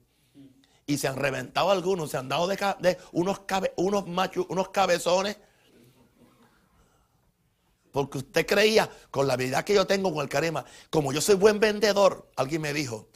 [0.87, 3.41] y se han reventado algunos, se han dado de, unos,
[3.77, 5.37] unos machos, unos cabezones.
[7.93, 11.35] Porque usted creía, con la habilidad que yo tengo con el carisma, como yo soy
[11.35, 13.09] buen vendedor, alguien me dijo,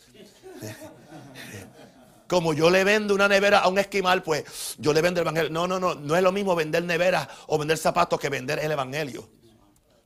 [2.29, 5.50] como yo le vendo una nevera a un esquimal, pues yo le vendo el evangelio.
[5.50, 8.70] No, no, no, no es lo mismo vender neveras o vender zapatos que vender el
[8.70, 9.29] evangelio.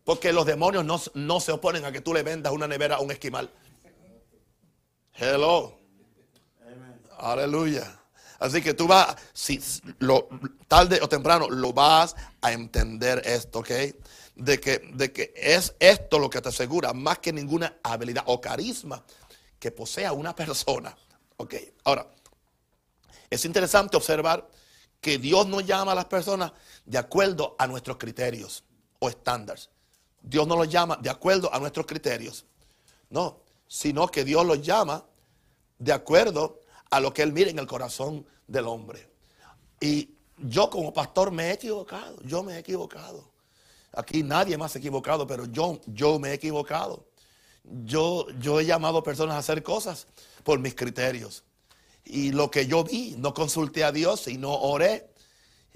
[0.05, 3.01] Porque los demonios no, no se oponen a que tú le vendas una nevera a
[3.01, 3.51] un esquimal.
[5.15, 5.80] Hello.
[7.21, 8.01] Aleluya.
[8.39, 9.61] Así que tú vas, si
[9.99, 10.29] lo,
[10.67, 13.71] tarde o temprano, lo vas a entender esto, ¿ok?
[14.35, 18.41] De que, de que es esto lo que te asegura, más que ninguna habilidad o
[18.41, 19.05] carisma
[19.59, 20.97] que posea una persona.
[21.37, 21.55] Ok,
[21.85, 22.07] ahora,
[23.29, 24.49] es interesante observar
[25.03, 26.53] que Dios no llama a las personas
[26.87, 28.65] de acuerdo a nuestros criterios
[28.99, 29.69] o estándares.
[30.23, 32.47] Dios no los llama de acuerdo a nuestros criterios.
[33.11, 35.05] No, sino que Dios los llama
[35.79, 36.60] de acuerdo
[36.91, 39.09] a lo que Él mira en el corazón del hombre.
[39.81, 43.31] Y yo como pastor me he equivocado, yo me he equivocado.
[43.93, 47.07] Aquí nadie más se ha equivocado, pero yo, yo me he equivocado.
[47.65, 50.07] Yo, yo he llamado personas a hacer cosas
[50.45, 51.45] por mis criterios.
[52.05, 55.11] Y lo que yo vi, no consulté a Dios y no oré.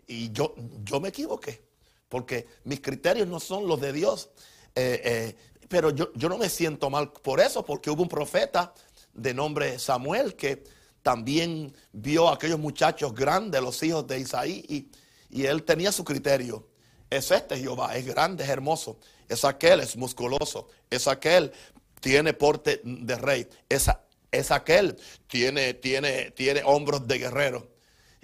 [0.07, 1.63] y yo, yo me equivoqué,
[2.09, 4.31] porque mis criterios no son los de Dios.
[4.75, 5.37] Eh, eh,
[5.69, 8.75] pero yo, yo no me siento mal por eso, porque hubo un profeta
[9.13, 10.65] de nombre Samuel que
[11.05, 14.89] también vio a aquellos muchachos grandes, los hijos de Isaí, y,
[15.31, 16.67] y él tenía su criterio.
[17.11, 21.53] Es este Jehová, es grande, es hermoso, es aquel, es musculoso, es aquel,
[22.01, 27.69] tiene porte de rey, es, aquel, tiene, tiene, tiene hombros de guerrero.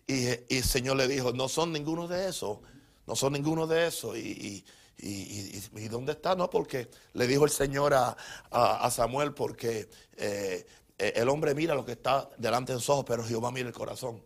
[0.07, 2.59] Y, el Señor le dijo, no son ninguno de esos,
[3.07, 4.17] no son ninguno de esos.
[4.17, 4.65] Y,
[4.97, 6.35] y, dónde está?
[6.35, 10.67] No, porque le dijo el Señor a, Samuel, porque eh,
[11.01, 14.23] el hombre mira lo que está delante de sus ojos, pero Jehová mira el corazón.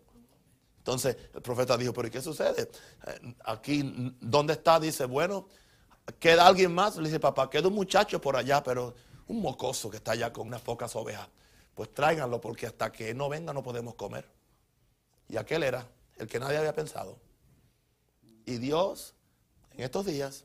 [0.79, 2.69] Entonces el profeta dijo, pero ¿y qué sucede?
[3.07, 4.81] Eh, aquí, ¿dónde está?
[4.81, 5.47] Dice, bueno,
[6.19, 6.97] queda alguien más.
[6.97, 8.95] Le dice, papá, queda un muchacho por allá, pero
[9.29, 11.29] un mocoso que está allá con unas pocas ovejas.
[11.75, 14.29] Pues tráiganlo porque hasta que no venga no podemos comer.
[15.29, 17.19] Y aquel era el que nadie había pensado.
[18.45, 19.15] Y Dios
[19.73, 20.45] en estos días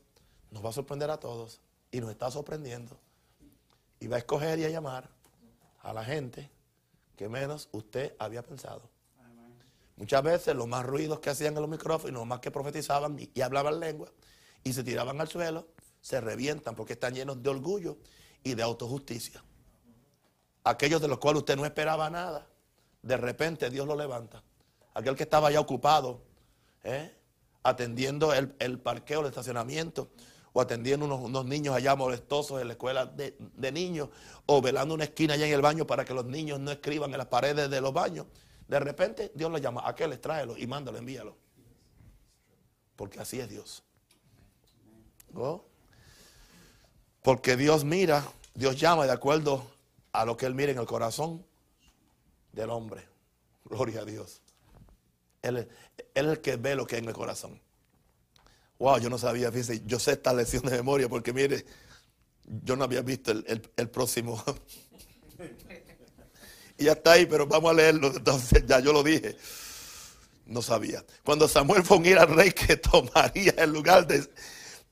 [0.50, 2.98] nos va a sorprender a todos y nos está sorprendiendo.
[3.98, 5.10] Y va a escoger y a llamar
[5.80, 6.50] a la gente
[7.16, 8.88] que menos usted había pensado.
[9.96, 13.40] Muchas veces los más ruidos que hacían en los micrófonos, los más que profetizaban y,
[13.42, 14.10] hablaban lengua
[14.64, 15.68] y se tiraban al suelo,
[16.00, 17.98] se revientan porque están llenos de orgullo
[18.42, 19.44] y de autojusticia.
[20.64, 22.46] Aquellos de los cuales usted no esperaba nada,
[23.02, 24.42] de repente Dios lo levanta
[24.94, 26.22] aquel que estaba ya ocupado,
[26.84, 27.14] ¿eh?
[27.62, 30.10] atendiendo el, parqueo, el estacionamiento,
[30.52, 34.08] o atendiendo unos, niños allá molestosos en la escuela de, niños,
[34.46, 37.18] o velando una esquina allá en el baño para que los niños no escriban en
[37.18, 38.26] las paredes de los baños.
[38.66, 41.36] De repente Dios lo llama, aquel tráelo y mándalo, envíalo.
[42.96, 43.82] Porque así es Dios.
[45.34, 45.64] ¿Oh?
[47.22, 49.64] Porque Dios mira, Dios llama de acuerdo
[50.12, 51.44] a lo que Él mira en el corazón
[52.52, 53.06] del hombre.
[53.64, 54.40] Gloria a Dios.
[55.42, 55.68] Él, es
[56.14, 57.60] el que ve lo que hay en el corazón.
[58.80, 61.66] Wow, yo no sabía, fíjese, yo sé esta lección de memoria porque mire,
[62.64, 64.42] yo no había visto el, próximo.
[66.78, 68.06] y ya está ahí, pero vamos a leerlo.
[68.08, 69.36] Entonces, ya yo lo dije.
[70.46, 71.04] No sabía.
[71.24, 74.26] Cuando Samuel fue a unir al rey que tomaría el lugar de,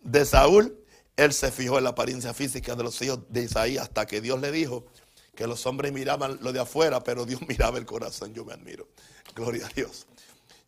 [0.02, 0.78] de Saúl,
[1.16, 4.38] él se fijó en la apariencia física de los hijos de Isaías hasta que Dios
[4.38, 4.84] le dijo
[5.34, 8.34] que los hombres miraban lo de afuera, pero Dios miraba el corazón.
[8.34, 8.86] Yo me admiro.
[9.34, 10.06] Gloria a Dios.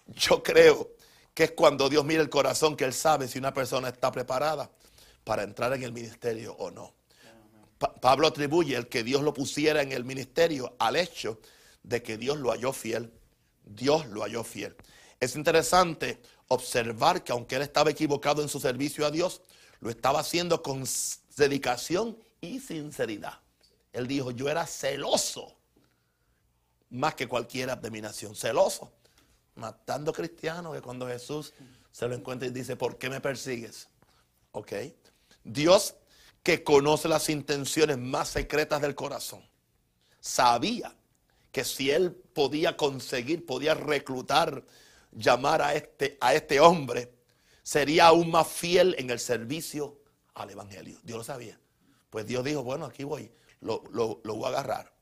[0.07, 1.00] Yo creo
[1.41, 4.71] que es cuando Dios mira el corazón que Él sabe si una persona está preparada
[5.25, 6.93] para entrar en el ministerio o no.
[7.79, 11.41] Pablo atribuye el que Dios lo pusiera en el ministerio al hecho
[11.83, 13.11] de que Dios lo halló fiel.
[13.65, 14.77] Dios lo halló fiel.
[15.19, 19.41] Es interesante observar que aunque él estaba equivocado en su servicio a Dios,
[19.81, 20.85] lo estaba haciendo con
[21.39, 23.41] dedicación y sinceridad.
[23.95, 25.57] Él dijo, yo era celoso
[26.91, 28.93] más que cualquiera de mi nación, celoso
[29.61, 31.53] matando cristianos, que cuando Jesús
[31.93, 33.89] se lo encuentra y dice, ¿por qué me persigues?
[34.53, 34.73] ¿Ok?
[35.45, 35.95] Dios
[36.43, 39.45] que conoce las intenciones más secretas del corazón,
[40.19, 40.97] sabía
[41.53, 44.65] que si él podía conseguir, podía reclutar,
[45.13, 47.13] llamar a este, a este hombre,
[47.63, 49.99] sería aún más fiel en el servicio
[50.35, 50.99] al Evangelio.
[51.03, 51.61] Dios lo sabía.
[52.09, 54.93] Pues Dios dijo, bueno, aquí voy, lo, lo voy a agarrar.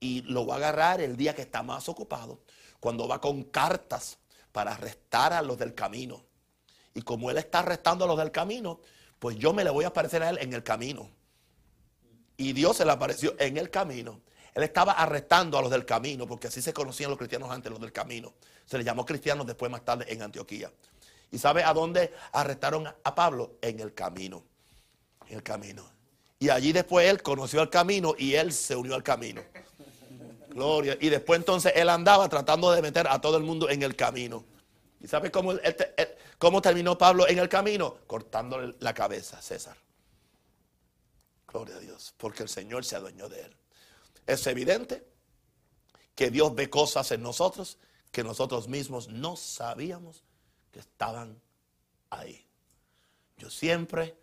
[0.00, 2.40] Y lo voy a agarrar el día que está más ocupado,
[2.80, 4.18] cuando va con cartas
[4.52, 6.24] para arrestar a los del camino.
[6.94, 8.80] Y como él está arrestando a los del camino,
[9.18, 11.10] pues yo me le voy a aparecer a él en el camino.
[12.36, 14.20] Y Dios se le apareció en el camino.
[14.54, 17.80] Él estaba arrestando a los del camino, porque así se conocían los cristianos antes, los
[17.80, 18.34] del camino.
[18.64, 20.72] Se les llamó cristianos después más tarde en Antioquía.
[21.30, 23.56] ¿Y sabe a dónde arrestaron a Pablo?
[23.60, 24.42] En el camino.
[25.28, 25.88] En el camino.
[26.38, 29.42] Y allí después él conoció el camino y él se unió al camino.
[30.58, 30.98] Gloria.
[31.00, 34.44] Y después entonces él andaba tratando de meter a todo el mundo en el camino.
[35.00, 35.52] ¿Y sabe cómo,
[36.36, 37.98] cómo terminó Pablo en el camino?
[38.08, 39.76] Cortándole la cabeza a César.
[41.46, 42.12] Gloria a Dios.
[42.16, 43.56] Porque el Señor se adueñó de él.
[44.26, 45.06] Es evidente
[46.16, 47.78] que Dios ve cosas en nosotros
[48.10, 50.24] que nosotros mismos no sabíamos
[50.72, 51.40] que estaban
[52.10, 52.44] ahí.
[53.36, 54.16] Yo siempre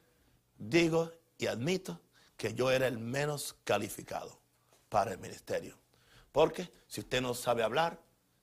[0.58, 2.02] digo y admito
[2.36, 4.38] que yo era el menos calificado
[4.89, 5.78] para el ministerio.
[6.36, 7.98] Porque si usted no sabe hablar,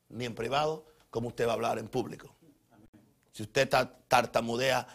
[0.08, 2.34] ni en privado, ¿cómo usted va a hablar en público?
[3.32, 3.68] Si usted
[4.08, 4.88] tartamudea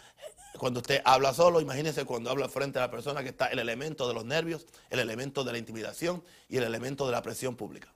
[0.58, 4.08] cuando usted habla solo, imagínese cuando habla frente a la persona que está el elemento
[4.08, 7.94] de los nervios, el elemento de la intimidación y el elemento de la presión pública.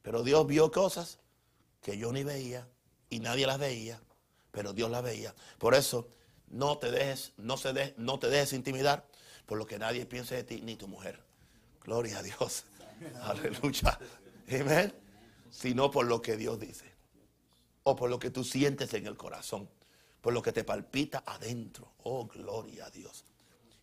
[0.00, 1.18] Pero Dios vio cosas
[1.82, 2.66] que yo ni veía
[3.10, 4.00] y nadie las veía,
[4.52, 5.34] pero Dios las veía.
[5.58, 6.08] Por eso
[6.48, 9.06] no te dejes, no, se no te dejes intimidar
[9.44, 11.22] por lo que nadie piense de ti, ni tu mujer.
[11.84, 12.64] Gloria a Dios.
[13.22, 13.98] Aleluya.
[14.48, 14.94] Amén.
[15.50, 16.90] Sino por lo que Dios dice.
[17.82, 19.68] o por lo que tú sientes en el corazón,
[20.20, 21.94] por lo que te palpita adentro.
[22.04, 23.24] Oh, gloria a Dios.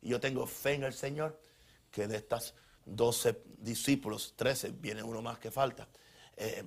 [0.02, 1.42] Y yo tengo fe en el Señor
[1.92, 2.54] que de estas
[2.86, 5.88] 12 discípulos, 13, viene uno más que falta.
[6.36, 6.64] Eh,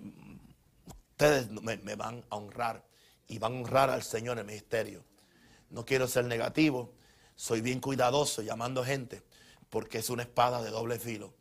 [1.10, 2.84] ustedes me, me van a honrar
[3.28, 5.04] y van a honrar al Señor en el ministerio.
[5.70, 6.92] No quiero ser negativo,
[7.36, 9.22] soy bien cuidadoso llamando gente
[9.70, 11.32] porque es una espada de doble filo.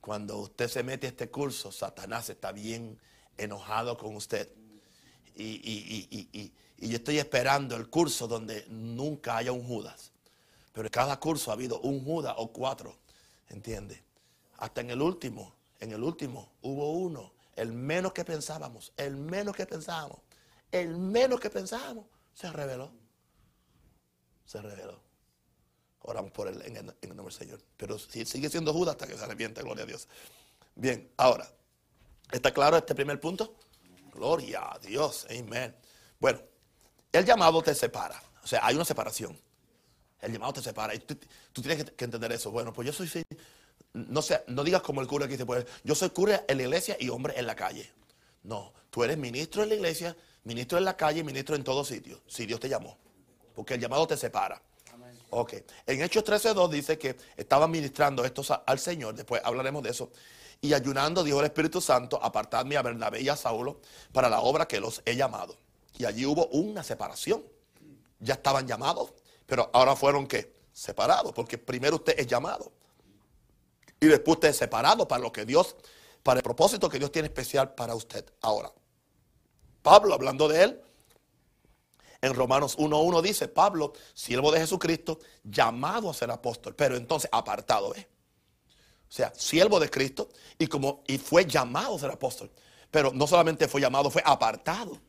[0.00, 2.98] Cuando usted se mete a este curso, Satanás está bien
[3.36, 4.50] enojado con usted.
[5.36, 10.12] Y, yo estoy esperando el curso donde nunca haya un Judas.
[10.72, 12.96] Pero en cada curso ha habido un Judas o cuatro.
[13.50, 14.02] ¿Entiende?
[14.58, 17.32] Hasta en el último, en el último hubo uno.
[17.56, 20.20] El menos que pensábamos, el menos que pensábamos,
[20.70, 22.90] el menos que pensábamos, se reveló.
[24.46, 25.09] Se reveló.
[26.02, 27.60] Oramos por él en el, nombre del Señor.
[27.76, 30.08] Pero sigue siendo Judas hasta que se arrepiente, gloria a Dios.
[30.74, 31.50] Bien, ahora,
[32.32, 33.54] ¿está claro este primer punto?
[34.12, 35.74] Gloria a Dios, amén.
[36.18, 36.40] Bueno,
[37.12, 38.20] el llamado te separa.
[38.42, 39.38] O sea, hay una separación.
[40.20, 40.94] El llamado te separa.
[40.94, 41.16] Y tú,
[41.52, 42.50] tienes que, entender eso.
[42.50, 43.24] Bueno, pues yo soy,
[43.92, 46.62] no, sé, no digas como el cura que dice, pues yo soy cura en la
[46.62, 47.90] iglesia y hombre en la calle.
[48.42, 51.84] No, tú eres ministro en la iglesia, ministro en la calle y ministro en todo
[51.84, 52.96] sitio, si Dios te llamó.
[53.54, 54.62] Porque el llamado te separa.
[55.30, 55.54] Ok.
[55.86, 60.10] En Hechos 13.2 dice que estaban ministrando estos al Señor, después hablaremos de eso.
[60.60, 63.80] Y ayunando, dijo el Espíritu Santo, apartadme a Bernabé y a Saulo
[64.12, 65.56] para la obra que los he llamado.
[65.96, 67.42] Y allí hubo una separación.
[68.18, 69.14] Ya estaban llamados,
[69.46, 72.70] pero ahora fueron que separados, porque primero usted es llamado.
[73.98, 75.76] Y después usted es separado para lo que Dios,
[76.22, 78.24] para el propósito que Dios tiene especial para usted.
[78.42, 78.70] Ahora,
[79.82, 80.82] Pablo hablando de él,
[82.22, 87.94] en Romanos 1.1 dice, Pablo, siervo de Jesucristo, llamado a ser apóstol, pero entonces apartado,
[87.94, 88.08] ¿eh?
[89.08, 92.50] O sea, siervo de Cristo y, como, y fue llamado a ser apóstol.
[92.92, 95.00] Pero no solamente fue llamado, fue apartado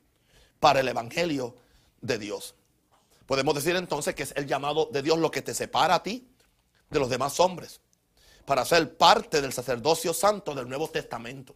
[0.59, 1.55] para el Evangelio
[2.01, 2.55] de Dios.
[3.27, 6.27] Podemos decir entonces que es el llamado de Dios lo que te separa a ti
[6.89, 7.79] de los demás hombres
[8.45, 11.55] para ser parte del sacerdocio santo del Nuevo Testamento.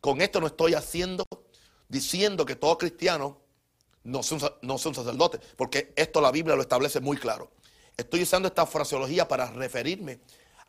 [0.00, 1.24] Con esto no estoy haciendo,
[1.88, 3.43] diciendo que todo cristiano
[4.04, 7.50] no son, no son sacerdotes, porque esto la Biblia lo establece muy claro.
[7.96, 10.20] Estoy usando esta fraseología para referirme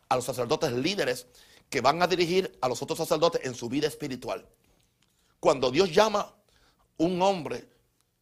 [0.08, 1.26] a los sacerdotes líderes
[1.68, 4.46] que van a dirigir a los otros sacerdotes en su vida espiritual.
[5.40, 6.34] Cuando Dios llama
[6.98, 7.68] un hombre,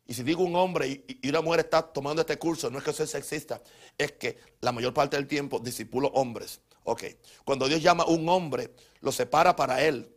[0.07, 2.92] y si digo un hombre y, una mujer está tomando este curso, no es que
[2.92, 3.62] sea sexista,
[3.96, 6.61] es que la mayor parte del tiempo disipulo hombres.
[6.85, 7.05] Ok,
[7.44, 10.14] cuando Dios llama un hombre, lo separa para él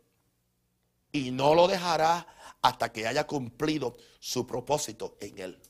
[1.12, 2.28] y no lo dejará
[2.62, 5.62] hasta que haya cumplido su propósito en él.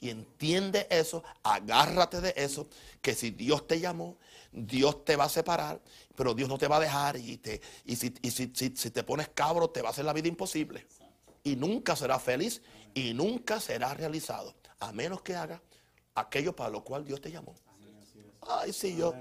[0.00, 2.68] Y entiende eso, agárrate de eso,
[3.00, 4.18] que si Dios te llamó,
[4.50, 5.80] Dios te va a separar,
[6.16, 9.70] pero Dios no te va a dejar y, te, y, si, si, te pones cabro
[9.70, 10.86] te va a hacer la vida imposible.
[11.44, 12.62] Y nunca será feliz
[12.94, 15.62] y nunca será realizado, a menos que haga
[16.16, 17.54] aquello para lo cual Dios te llamó.
[18.40, 19.14] Ay, sí, yo,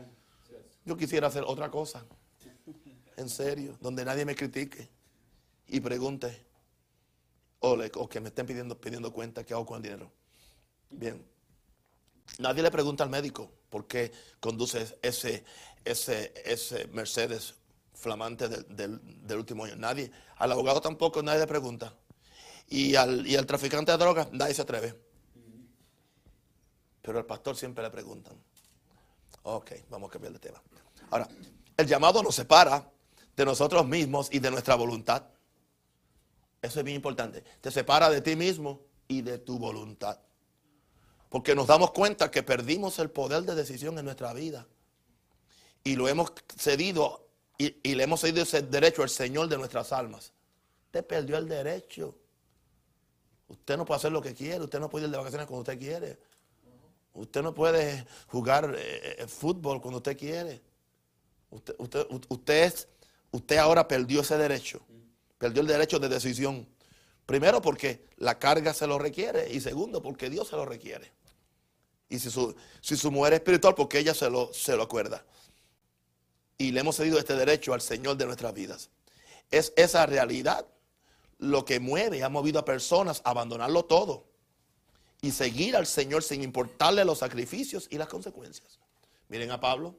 [0.84, 2.04] yo quisiera hacer otra cosa,
[3.18, 4.90] en serio, donde nadie me critique
[5.68, 6.51] y pregunte,
[7.62, 10.12] o, que me estén pidiendo, pidiendo cuenta qué hago con el dinero.
[10.90, 11.26] Bien.
[12.40, 15.44] Nadie le pregunta al médico por qué conduce ese,
[15.86, 17.56] ese, ese Mercedes
[17.94, 19.76] flamante del, último año.
[19.76, 20.12] Nadie.
[20.38, 21.94] Al abogado tampoco nadie le pregunta.
[22.68, 25.00] Y al, y al traficante de drogas nadie se atreve.
[27.02, 28.36] Pero al pastor siempre le preguntan.
[29.44, 30.62] Ok, vamos a cambiar de tema.
[31.10, 31.28] Ahora,
[31.78, 32.90] el llamado nos separa
[33.36, 35.24] de nosotros mismos y de nuestra voluntad.
[36.62, 37.44] Eso es bien importante.
[37.60, 40.20] Te separa de ti mismo y de tu voluntad.
[41.30, 44.68] Porque nos damos cuenta que perdimos el poder de decisión en nuestra vida.
[45.84, 50.34] Y lo hemos cedido y, le hemos cedido ese derecho al Señor de nuestras almas.
[50.86, 52.16] Usted perdió el derecho.
[53.48, 54.64] Usted no puede hacer lo que quiere.
[54.64, 56.20] Usted no puede ir de vacaciones cuando usted quiere.
[57.14, 60.62] Usted no puede jugar eh, eh, fútbol cuando usted quiere.
[61.50, 62.74] Usted, usted, usted,
[63.32, 64.82] usted ahora perdió ese derecho.
[65.42, 66.68] Perdió el derecho de decisión.
[67.26, 71.12] Primero porque la carga se lo requiere y segundo porque Dios se lo requiere.
[72.10, 75.26] Y si su, si su mujer es espiritual, porque ella se lo, se lo acuerda.
[76.60, 78.92] Y le hemos cedido este derecho al Señor de nuestras vidas.
[79.50, 80.68] Es esa realidad
[81.40, 84.28] lo que mueve y ha movido a personas a abandonarlo todo
[85.22, 88.80] y seguir al Señor sin importarle los sacrificios y las consecuencias.
[89.28, 89.96] Miren a Pablo,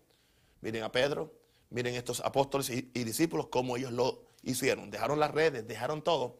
[0.61, 1.35] miren a Pedro,
[1.71, 6.37] miren estos apóstoles y, y discípulos, cómo ellos lo hicieron, dejaron las redes, dejaron todo,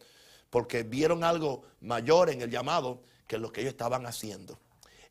[0.49, 4.59] porque vieron algo mayor en el llamado que lo que ellos estaban haciendo.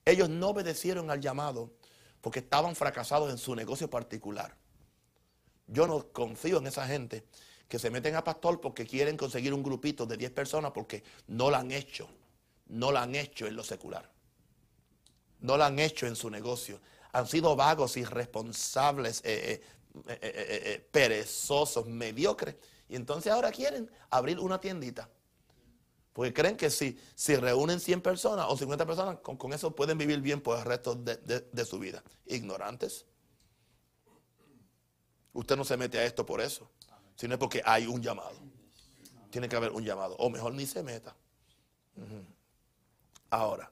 [0.05, 1.73] Ellos no obedecieron al llamado
[2.21, 4.57] porque estaban fracasados en su negocio particular.
[5.67, 7.25] Yo no confío en esa gente
[7.69, 11.51] que se meten a pastor porque quieren conseguir un grupito de 10 personas porque no
[11.51, 12.09] lo han hecho,
[12.67, 14.11] no lo han hecho en lo secular,
[15.41, 16.81] no lo han hecho en su negocio.
[17.13, 19.63] Han sido vagos, irresponsables, eh,
[20.09, 22.57] eh, eh, perezosos, mediocres.
[22.93, 25.09] Y entonces ahora quieren abrir una tiendita.
[26.13, 30.21] Porque creen que si, si reúnen 100 personas o 50 personas, con, eso pueden vivir
[30.21, 32.05] bien por el resto de, de su vida.
[32.27, 33.07] Ignorantes.
[35.33, 36.71] Usted no se mete a esto por eso
[37.17, 38.37] sino es porque hay un llamado.
[39.31, 40.17] Tiene que haber un llamado.
[40.19, 41.15] O mejor ni se meta.
[43.31, 43.71] Ahora,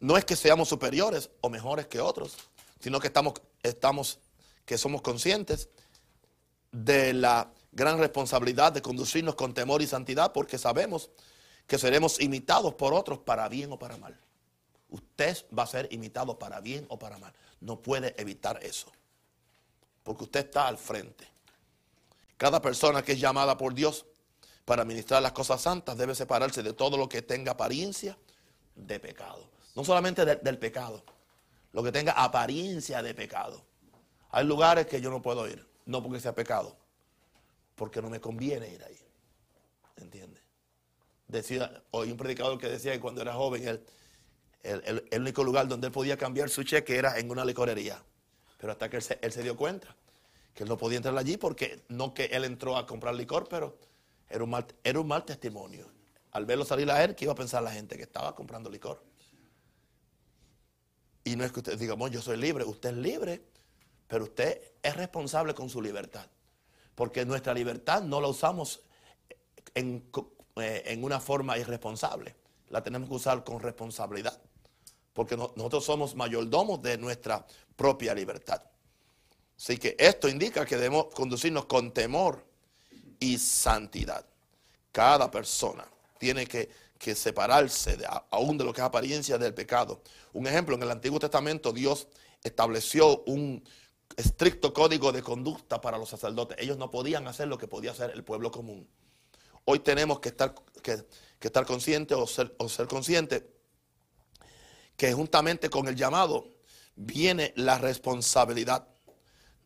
[0.00, 2.36] no es que seamos superiores o mejores que otros,
[2.80, 4.18] sino que estamos, estamos,
[4.64, 5.68] que somos conscientes
[6.72, 11.10] de la gran responsabilidad de conducirnos con temor y santidad, porque sabemos
[11.66, 14.18] que seremos imitados por otros para bien o para mal.
[14.90, 17.32] Usted va a ser imitado para bien o para mal.
[17.60, 18.90] No puede evitar eso
[20.08, 21.28] porque usted está al frente.
[22.38, 24.06] Cada persona que es llamada por Dios
[24.64, 28.16] para ministrar las cosas santas debe separarse de todo lo que tenga apariencia
[28.74, 29.50] de pecado.
[29.74, 31.04] No solamente del pecado,
[31.74, 33.62] lo que tenga apariencia de pecado.
[34.30, 36.76] Hay lugares que yo no puedo ir, no porque sea pecado,
[37.74, 38.98] porque no me conviene ir ahí.
[39.96, 40.38] ¿Entiende?
[41.26, 43.80] Decía, hoy un predicador que decía que cuando era joven,
[44.62, 48.02] el, único lugar donde él podía cambiar su cheque era en una licorería.
[48.58, 49.96] Pero hasta que él se, dio cuenta
[50.54, 53.78] que él no podía entrar allí porque no que él entró a comprar licor, pero
[54.28, 55.90] era un mal, era un mal testimonio.
[56.32, 57.96] Al verlo salir a él, ¿qué iba a pensar la gente?
[57.96, 59.02] Que estaba comprando licor.
[61.24, 62.64] Y no es que usted diga, bueno, yo soy libre.
[62.64, 63.42] Usted es libre,
[64.08, 66.26] pero usted es responsable con su libertad.
[66.94, 68.80] Porque nuestra libertad no la usamos
[69.74, 70.10] en,
[70.56, 72.34] eh, en una forma irresponsable.
[72.70, 74.40] La tenemos que usar con responsabilidad
[75.18, 77.44] porque nosotros somos mayordomos de nuestra
[77.74, 78.62] propia libertad.
[79.56, 82.46] Así que esto indica que debemos conducirnos con temor
[83.18, 84.24] y santidad.
[84.92, 85.84] Cada persona
[86.20, 86.70] tiene que,
[87.16, 90.02] separarse de, aún de lo que es apariencia del pecado.
[90.34, 92.06] Un ejemplo, en el Antiguo Testamento Dios
[92.44, 93.68] estableció un
[94.16, 96.56] estricto código de conducta para los sacerdotes.
[96.60, 98.88] Ellos no podían hacer lo que podía hacer el pueblo común.
[99.64, 101.04] Hoy tenemos que estar, que,
[101.40, 103.44] estar conscientes o ser, o ser conscientes
[104.96, 106.48] que juntamente con el llamado
[106.96, 108.88] viene la responsabilidad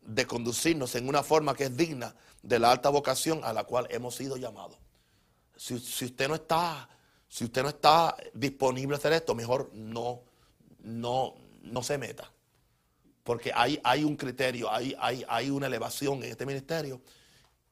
[0.02, 3.86] de conducirnos en una forma que es digna de la alta vocación a la cual
[3.90, 4.76] hemos sido llamados.
[5.56, 6.88] Si, usted no está,
[7.28, 10.24] si usted no está disponible a hacer esto, mejor no,
[10.80, 12.31] no, no se meta.
[13.22, 17.00] Porque hay, hay un criterio, hay, hay, hay una elevación en este ministerio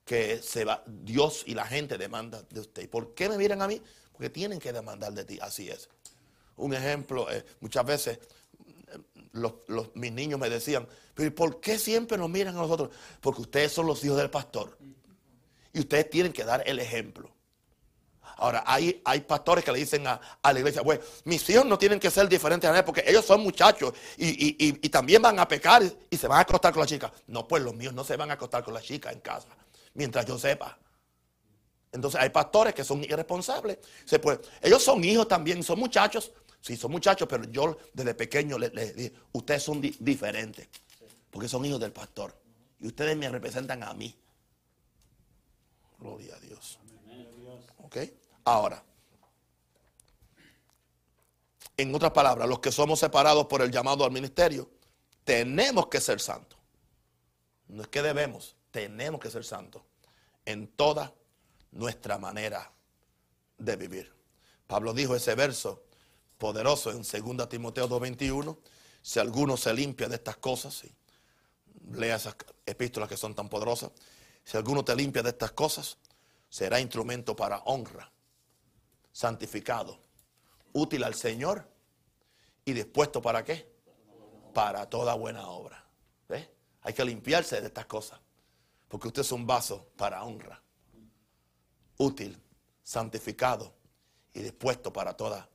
[0.05, 2.83] que se va, Dios y la gente demanda de usted.
[2.83, 3.81] ¿Y por qué me miran a mí?
[4.13, 5.89] Porque tienen que demandar de ti, así es
[6.61, 8.19] un ejemplo, eh, muchas veces
[9.33, 9.55] los,
[9.95, 12.91] mis niños me decían, pero ¿por qué siempre nos miran a nosotros?
[13.21, 14.77] Porque ustedes son los hijos del pastor.
[15.73, 17.31] Y ustedes tienen que dar el ejemplo.
[18.41, 22.01] Ahora, hay, hay pastores que le dicen a, la iglesia, bueno, mis hijos no tienen
[22.01, 26.16] que ser diferentes a mí porque ellos son muchachos y, también van a pecar y,
[26.16, 27.12] se van a acostar con la chica.
[27.26, 29.49] No, pues los míos no se van a acostar con la chica en casa,
[29.95, 30.78] mientras yo sepa.
[31.93, 33.78] Entonces hay pastores que son irresponsables.
[34.05, 38.59] Se puede, ellos son hijos también, son muchachos, Sí, son muchachos, pero yo desde pequeño
[38.59, 40.68] les, dije, ustedes son diferentes,
[41.30, 42.34] porque son hijos del pastor.
[42.80, 44.14] Y ustedes me representan a mí.
[45.99, 46.78] Gloria a Dios.
[47.78, 47.97] ¿Ok?
[48.45, 48.82] Ahora,
[51.76, 54.70] en otras palabras, los que somos separados por el llamado al ministerio,
[55.24, 56.59] tenemos que ser santos.
[57.68, 59.82] No es que debemos, tenemos que ser santos
[60.45, 61.14] en toda
[61.72, 62.70] nuestra manera
[63.59, 64.12] de vivir.
[64.66, 65.84] Pablo dijo ese verso
[66.38, 68.59] poderoso en 2 Timoteo 2.21.
[69.03, 70.82] Si alguno se limpia de estas cosas,
[71.93, 72.36] lea esas
[72.66, 73.93] epístolas que son tan poderosas.
[74.45, 75.99] Si alguno te limpia de estas cosas,
[76.49, 78.11] será instrumento para honra,
[79.13, 79.99] santificado,
[80.73, 81.69] útil al Señor
[82.65, 83.71] y dispuesto para qué?
[84.55, 85.81] Para toda buena obra.
[86.83, 88.19] Hay que limpiarse de estas cosas,
[88.89, 90.63] porque usted es un vaso para honra,
[91.99, 92.41] útil,
[92.83, 93.75] santificado
[94.33, 95.49] y dispuesto para toda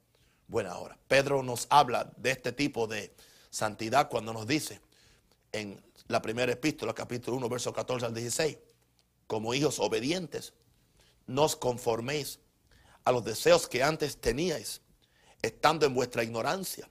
[0.48, 0.98] buena hora.
[1.08, 3.16] Pedro nos habla de este tipo de
[3.50, 4.82] santidad cuando nos dice
[5.52, 8.58] en la primera epístola, capítulo 1, verso 14 al 16,
[9.26, 10.54] como hijos obedientes,
[11.26, 12.40] no os conforméis
[13.06, 14.82] a los deseos que antes teníais,
[15.42, 16.90] estando en vuestra ignorancia,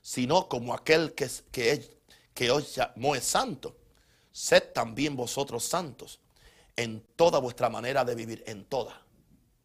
[0.00, 1.98] sino como aquel que, que,
[2.32, 3.76] que os llamó es santo,
[4.30, 6.20] sed también vosotros santos
[6.76, 9.02] en toda vuestra manera de vivir, en toda,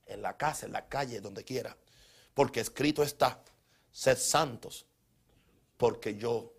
[0.06, 1.78] en la casa, en la calle, donde quiera
[2.34, 3.44] porque escrito está,
[3.92, 4.86] sed santos,
[5.78, 6.54] porque yo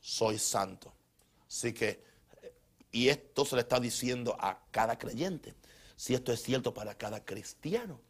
[0.00, 0.92] soy santo.
[1.46, 2.06] Así que
[2.90, 5.54] y esto se le está diciendo a cada creyente.
[5.96, 8.00] Si esto es cierto para cada cristiano,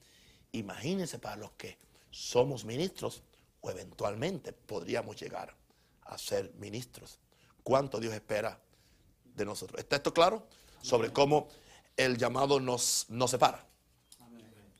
[0.52, 1.78] imagínense para los que
[2.10, 3.22] somos ministros
[3.60, 5.54] o eventualmente podríamos llegar
[6.02, 7.18] a ser ministros.
[7.62, 8.58] ¿Cuánto Dios espera
[9.24, 9.80] de nosotros?
[9.80, 10.46] ¿Está esto claro?
[10.80, 11.48] Sobre cómo
[11.96, 13.66] el llamado nos, nos separa.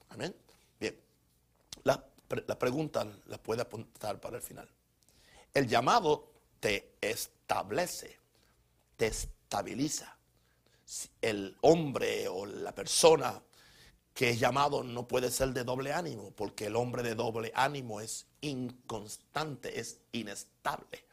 [0.08, 0.34] Amén.
[0.80, 0.98] Bien.
[1.84, 2.04] La,
[2.46, 4.68] la pregunta la puede apuntar para el final.
[5.52, 8.18] El llamado te establece,
[8.96, 10.16] te estabiliza.
[11.20, 13.42] El hombre o la persona
[14.18, 18.00] que es llamado no puede ser de doble ánimo, porque el hombre de doble ánimo
[18.00, 21.04] es inconstante, es inestable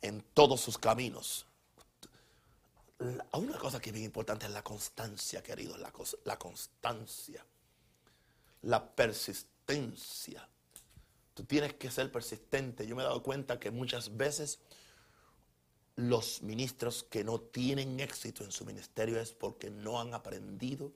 [0.00, 1.46] en todos sus caminos.
[3.32, 5.92] una cosa que es bien importante es la constancia, querido, la,
[6.26, 7.44] la constancia,
[8.62, 10.48] la persistencia.
[11.34, 12.86] Tú tienes que ser persistente.
[12.86, 14.60] Yo me he dado cuenta que muchas veces
[15.96, 20.92] los ministros que no tienen éxito en su ministerio es porque no han aprendido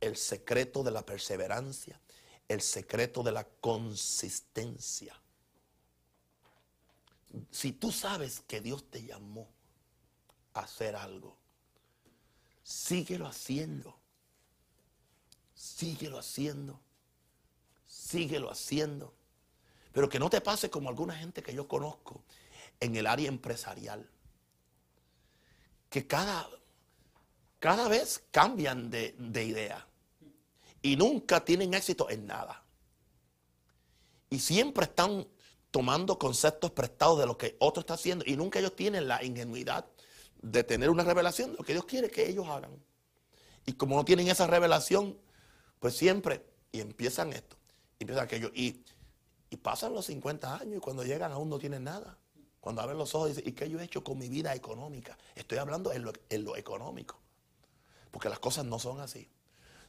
[0.00, 2.00] el secreto de la perseverancia,
[2.48, 5.14] el secreto de la consistencia.
[7.50, 9.48] Si tú sabes que Dios te llamó
[10.54, 11.36] a hacer algo,
[12.64, 13.96] síguelo haciendo.
[15.54, 16.80] Síguelo haciendo.
[17.86, 19.14] Síguelo haciendo.
[19.92, 22.24] Pero que no te pase como alguna gente que yo conozco
[22.80, 24.08] en el área empresarial.
[25.88, 26.48] Que cada,
[27.58, 29.89] cada vez cambian de, de idea
[30.82, 32.64] y nunca tienen éxito en nada.
[34.30, 35.26] Y siempre están
[35.70, 39.86] tomando conceptos prestados de lo que otro está haciendo y nunca ellos tienen la ingenuidad
[40.42, 42.72] de tener una revelación de lo que Dios quiere que ellos hagan.
[43.66, 45.18] Y como no tienen esa revelación,
[45.78, 47.56] pues siempre, y empiezan esto,
[47.98, 48.82] y empiezan aquello, y,
[49.50, 52.18] y pasan los 50 años y cuando llegan aún no tienen nada.
[52.60, 55.16] Cuando abren los ojos dicen, ¿y qué yo he hecho con mi vida económica?
[55.34, 57.18] Estoy hablando en lo, en lo económico,
[58.10, 59.30] porque las cosas no son así.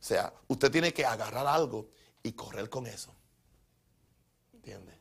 [0.02, 1.91] O sea, usted tiene que agarrar algo
[2.24, 3.14] y correr con eso.
[4.52, 4.99] ¿Entiende?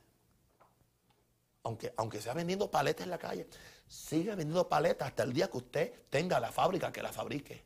[1.63, 3.49] Aunque, aunque sea vendiendo paletas en la calle,
[3.89, 7.65] siga vendiendo paletas hasta el día que usted tenga la fábrica que las fabrique,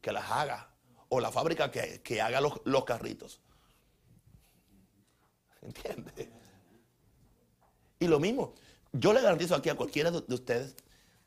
[0.00, 0.70] que las haga,
[1.10, 3.40] o la fábrica que, haga los, los carritos.
[5.60, 6.30] ¿Entiende?
[7.98, 8.54] Y lo mismo,
[8.92, 10.76] yo le garantizo aquí a cualquiera de ustedes,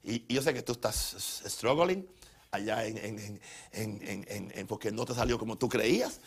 [0.02, 2.10] y, y yo sé que tú estás struggling,
[2.54, 3.40] allá en,
[3.72, 6.20] en, porque no te salió como tú creías.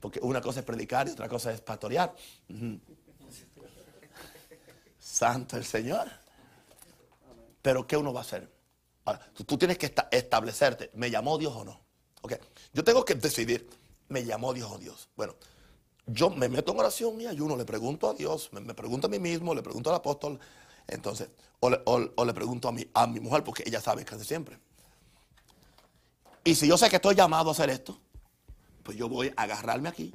[0.00, 2.14] Porque una cosa es predicar y otra cosa es pastorear.
[4.98, 6.10] Santo el Señor.
[7.62, 8.52] Pero ¿qué uno va a hacer?
[9.46, 11.80] tú, tienes que establecerte, ¿me llamó Dios o no?
[12.22, 12.38] Okay.
[12.72, 13.68] Yo tengo que decidir,
[14.08, 15.08] ¿me llamó Dios o Dios?
[15.14, 15.34] Bueno,
[16.06, 19.18] yo me meto en oración y ayuno, le pregunto a Dios, me, pregunto a mí
[19.18, 20.38] mismo, le pregunto al apóstol,
[20.86, 21.28] entonces,
[21.60, 24.58] o le, pregunto a mi, a mi mujer, porque ella sabe casi siempre.
[26.44, 27.98] Y si yo sé que estoy llamado a hacer esto,
[28.82, 30.14] pues yo voy a agarrarme aquí.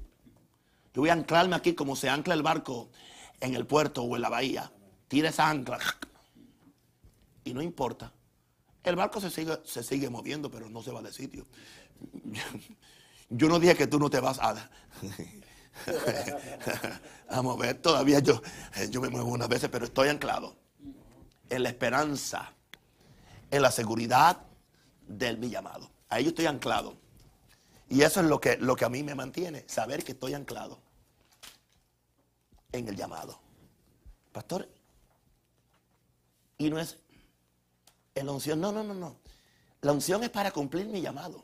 [0.93, 2.91] Yo voy a anclarme aquí como se ancla el barco
[3.39, 4.71] en el puerto o en la bahía.
[5.07, 5.79] Tira esa ancla.
[7.43, 8.13] Y no importa.
[8.83, 11.47] El barco se sigue, se sigue moviendo, pero no se va de sitio.
[13.29, 14.49] Yo no dije que tú no te vas a,
[17.29, 17.79] a mover.
[17.79, 18.41] Todavía yo,
[18.89, 20.55] yo me muevo unas veces, pero estoy anclado
[21.49, 22.53] en la esperanza,
[23.51, 24.41] en la seguridad
[25.07, 25.91] del mi llamado.
[26.09, 26.97] Ahí yo estoy anclado.
[27.87, 30.79] Y eso es lo que, lo que a mí me mantiene, saber que estoy anclado
[32.71, 33.39] en el llamado.
[34.31, 34.69] Pastor,
[36.57, 36.97] y no es
[38.15, 39.15] en la unción, no, no, no, no.
[39.81, 41.43] La unción es para cumplir mi llamado.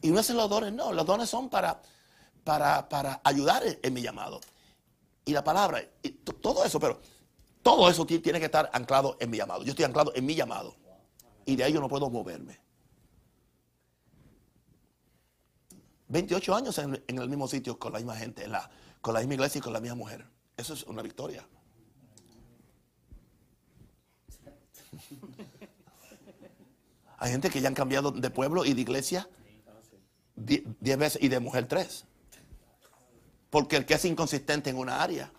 [0.00, 1.82] Y no es en los dones, no, los dones son para,
[2.44, 4.40] para, para ayudar en, mi llamado.
[5.26, 7.00] Y la palabra, y todo eso, pero
[7.62, 9.62] todo eso tiene que estar anclado en mi llamado.
[9.64, 10.79] Yo estoy anclado en mi llamado
[11.50, 12.60] y de ahí yo no puedo moverme.
[16.06, 18.46] 28 años en, el mismo sitio con la misma gente,
[19.00, 20.24] con la misma iglesia y con la misma mujer.
[20.56, 21.44] Eso es una victoria.
[27.18, 29.28] Hay gente que ya han cambiado de pueblo y de iglesia
[30.36, 32.04] 10 veces y de mujer 3.
[33.50, 35.32] Porque el que es inconsistente en una área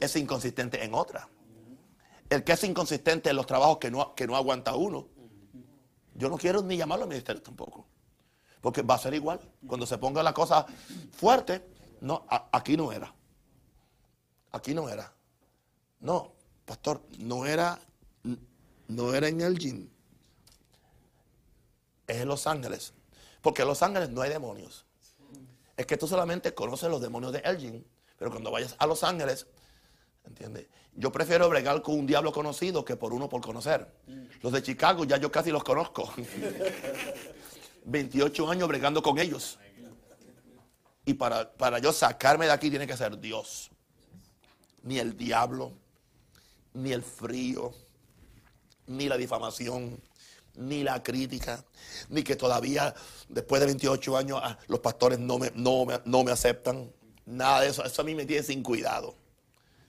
[0.00, 1.28] es inconsistente en otra.
[2.30, 5.15] El que es inconsistente en los trabajos que no, que no aguanta uno
[6.16, 7.86] yo no quiero ni llamarlo a ministerio tampoco.
[8.60, 9.40] Porque va a ser igual.
[9.66, 10.66] Cuando se ponga la cosa
[11.12, 11.64] fuerte,
[12.00, 13.14] no, aquí no era.
[14.52, 15.12] Aquí no era.
[16.00, 16.32] No,
[16.64, 17.78] pastor, no era,
[18.88, 19.88] no era en el gym.
[22.06, 22.92] Es en Los Ángeles.
[23.42, 24.86] Porque en Los Ángeles no hay demonios.
[25.76, 27.86] Es que tú solamente conoces los demonios de Elgin.
[28.18, 29.46] Pero cuando vayas a Los Ángeles,
[30.26, 30.66] ¿Entiendes?
[30.98, 33.86] Yo prefiero bregar con un diablo conocido que por uno por conocer.
[34.40, 36.10] Los de Chicago ya yo casi los conozco.
[37.84, 39.58] 28 años bregando con ellos.
[41.04, 43.70] Y para, para yo sacarme de aquí tiene que ser Dios.
[44.82, 45.72] Ni el diablo,
[46.72, 47.74] ni el frío,
[48.86, 50.00] ni la difamación,
[50.54, 51.62] ni la crítica,
[52.08, 52.94] ni que todavía
[53.28, 56.90] después de 28 años ah, los pastores no me, no, no me aceptan.
[57.26, 57.84] Nada de eso.
[57.84, 59.14] Eso a mí me tiene sin cuidado.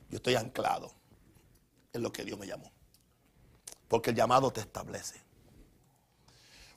[0.10, 0.97] Yo estoy anclado
[1.98, 2.72] en lo que Dios me llamó.
[3.88, 5.22] Porque el llamado te establece.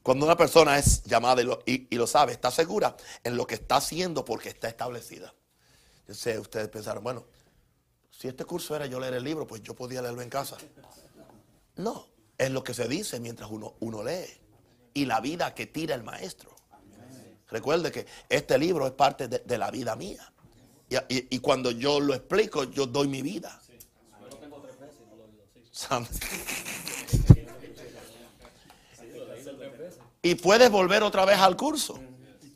[0.03, 4.25] Cuando una persona es llamada y lo, sabe, está segura en lo que está haciendo
[4.25, 5.35] porque está establecida.
[6.09, 7.27] Yo sé, ustedes pensaron, bueno,
[8.11, 10.57] si este curso era yo leer el libro, pues yo podía leerlo en casa.
[11.77, 12.07] No,
[12.39, 14.27] es lo que se dice mientras uno, uno lee.
[14.95, 16.51] Y la vida que tira el maestro.
[17.49, 20.33] Recuerde que este libro es parte de la vida mía.
[21.09, 23.61] Y, cuando yo lo explico, yo doy mi vida.
[30.23, 31.99] Y puedes volver otra vez al curso.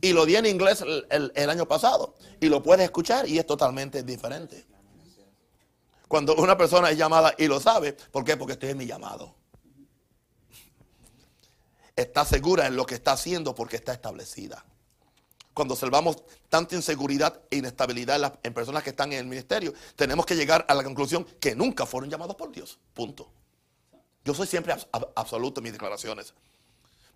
[0.00, 2.14] Y lo di en inglés el, año pasado.
[2.40, 4.66] Y lo puedes escuchar y es totalmente diferente.
[6.08, 8.36] Cuando una persona es llamada y lo sabe, ¿por qué?
[8.36, 9.34] Porque estoy en mi llamado.
[11.96, 14.64] Está segura en lo que está haciendo porque está establecida
[15.54, 16.16] cuando observamos
[16.48, 20.74] tanta inseguridad e inestabilidad en, personas que están en el ministerio, tenemos que llegar a
[20.74, 22.78] la conclusión que nunca fueron llamados por Dios.
[22.92, 23.30] Punto.
[24.24, 24.74] Yo soy siempre
[25.14, 26.34] absoluto en mis declaraciones.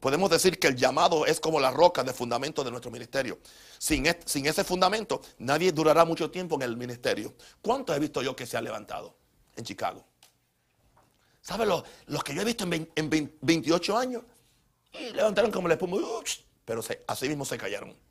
[0.00, 3.38] Podemos decir que el llamado es como la roca de fundamento de nuestro ministerio.
[3.78, 7.34] Sin, ese fundamento, nadie durará mucho tiempo en el ministerio.
[7.60, 9.16] ¿Cuántos he visto yo que se han levantado
[9.56, 10.04] en Chicago?
[11.40, 11.82] ¿Sabe los,
[12.22, 13.10] que yo he visto en,
[13.40, 14.22] 28 años?
[14.92, 15.98] Y levantaron como la espuma,
[16.64, 18.07] pero así mismo se cayeron.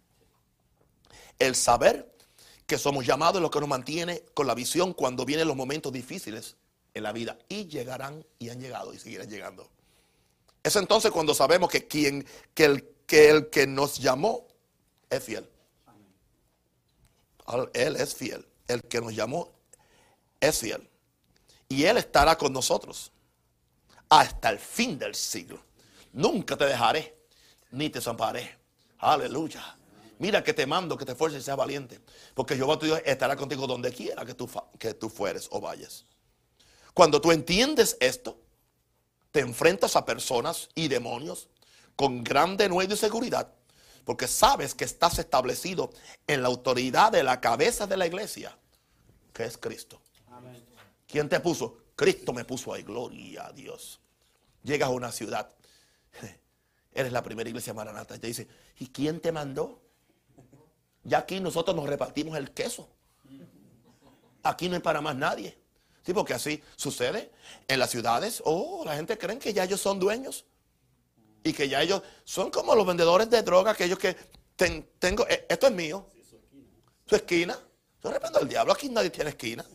[1.40, 2.14] El saber
[2.66, 5.92] que somos llamados es lo que nos mantiene con la visión cuando vienen los momentos
[5.92, 6.56] difíciles
[6.94, 7.38] en la vida.
[7.48, 9.70] Y llegarán y han llegado y seguirán llegando.
[10.64, 14.48] Es entonces cuando sabemos que, quien, que, el, que el que nos llamó
[15.10, 15.50] es fiel.
[17.74, 18.46] Él es fiel.
[18.68, 19.54] El que nos llamó
[20.42, 20.90] es fiel.
[21.70, 23.12] Y Él estará con nosotros
[24.10, 25.60] hasta el fin del siglo.
[26.14, 27.18] Nunca te dejaré
[27.72, 28.58] ni te desamparé.
[29.00, 29.77] Aleluya.
[30.20, 32.00] Mira que te mando, que te esfuerces y seas valiente.
[32.34, 34.50] Porque Jehová tu Dios estará contigo donde quiera que tú,
[34.80, 36.06] que tú fueres o vayas.
[36.94, 38.40] Cuando tú entiendes esto,
[39.32, 41.48] te enfrentas a personas y demonios
[41.96, 43.54] con gran denuedo y seguridad.
[44.04, 45.92] Porque sabes que estás establecido
[46.26, 48.58] en la autoridad de la cabeza de la iglesia,
[49.34, 50.02] que es Cristo.
[51.08, 51.78] ¿Quién te puso?
[51.96, 52.84] Cristo me puso ahí.
[52.84, 54.00] Gloria a Dios.
[54.64, 55.50] Llegas a una ciudad.
[56.94, 58.16] Eres la primera iglesia maranata.
[58.16, 58.48] Y te dice,
[58.78, 59.82] ¿y quién te mandó?
[61.08, 62.88] Ya aquí nosotros nos repartimos el queso.
[64.44, 65.58] Aquí no hay para más nadie.
[66.06, 67.32] Sí, porque así sucede
[67.68, 68.42] en las ciudades.
[68.46, 70.46] Oh, la gente cree que ya ellos son dueños.
[71.44, 74.18] Y que ya ellos son como los vendedores de droga, aquellos que
[75.00, 76.06] tengo, eh, esto es mío.
[77.06, 77.58] Su esquina.
[78.04, 79.66] Yo reprendo al diablo, aquí nadie tiene esquina.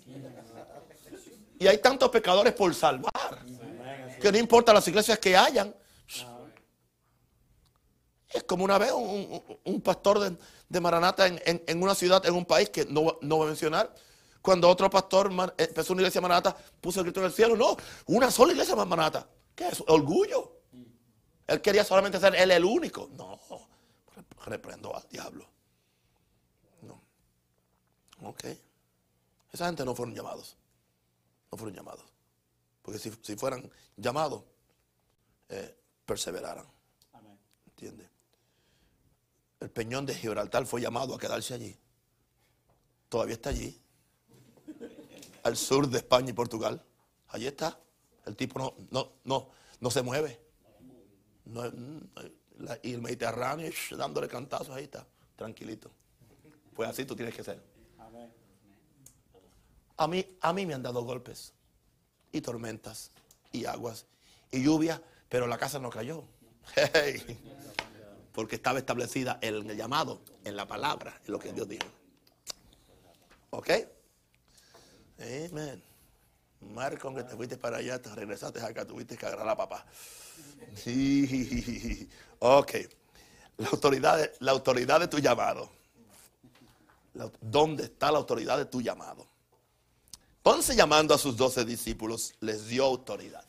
[1.59, 3.47] Y hay tantos pecadores por salvar.
[4.21, 5.75] Que no importa las iglesias que hayan.
[8.29, 10.37] Es como una vez un, pastor de,
[10.73, 13.95] de Maranata en, una ciudad, en un país que no, no voy a mencionar.
[14.41, 17.57] Cuando otro pastor eh, empezó una iglesia Maranata, puso el grito en el cielo.
[17.57, 19.29] No, una sola iglesia Maranata.
[19.55, 19.85] ¿Qué es?
[19.87, 20.61] Orgullo.
[21.47, 23.11] Él quería solamente ser él el único.
[23.13, 23.39] No,
[24.47, 25.47] reprendo al diablo.
[26.81, 27.03] No.
[28.31, 28.45] Ok.
[29.53, 30.57] Esa gente no fueron llamados.
[31.51, 32.07] No fueron llamados.
[32.81, 34.43] Porque si, fueran llamados,
[35.51, 36.67] eh, perseveraran.
[37.67, 38.12] ¿Entiendes?
[39.63, 41.79] El peñón de Gibraltar fue llamado a quedarse allí.
[43.09, 43.81] Todavía está allí.
[45.45, 46.85] Al sur de España y Portugal.
[47.29, 47.79] Allí está.
[48.27, 50.41] El tipo no, no, no, no se mueve.
[52.83, 55.07] y el Mediterráneo dándole cantazos, ahí está.
[55.37, 55.93] Tranquilito.
[56.75, 57.63] Pues así tú tienes que ser.
[59.97, 61.53] A mí, a mí me han dado golpes.
[62.33, 63.13] Y tormentas.
[63.53, 64.07] Y aguas.
[64.51, 65.01] Y lluvia.
[65.29, 66.25] Pero la casa no cayó.
[66.75, 67.39] Hey
[68.33, 71.87] porque estaba establecida en el llamado, en la palabra, en lo que Dios dijo.
[73.51, 73.71] ¿Ok?
[75.19, 75.83] Amén.
[76.61, 79.87] Marco, que te fuiste para allá, te regresaste acá, tuviste que agarrar a papá.
[80.75, 82.09] Sí.
[82.45, 82.73] Ok.
[83.59, 85.71] La autoridad, de, la autoridad de tu llamado.
[87.41, 89.29] ¿Dónde está la autoridad de tu llamado?
[90.39, 93.45] Entonces llamando a sus doce discípulos, les dio autoridad.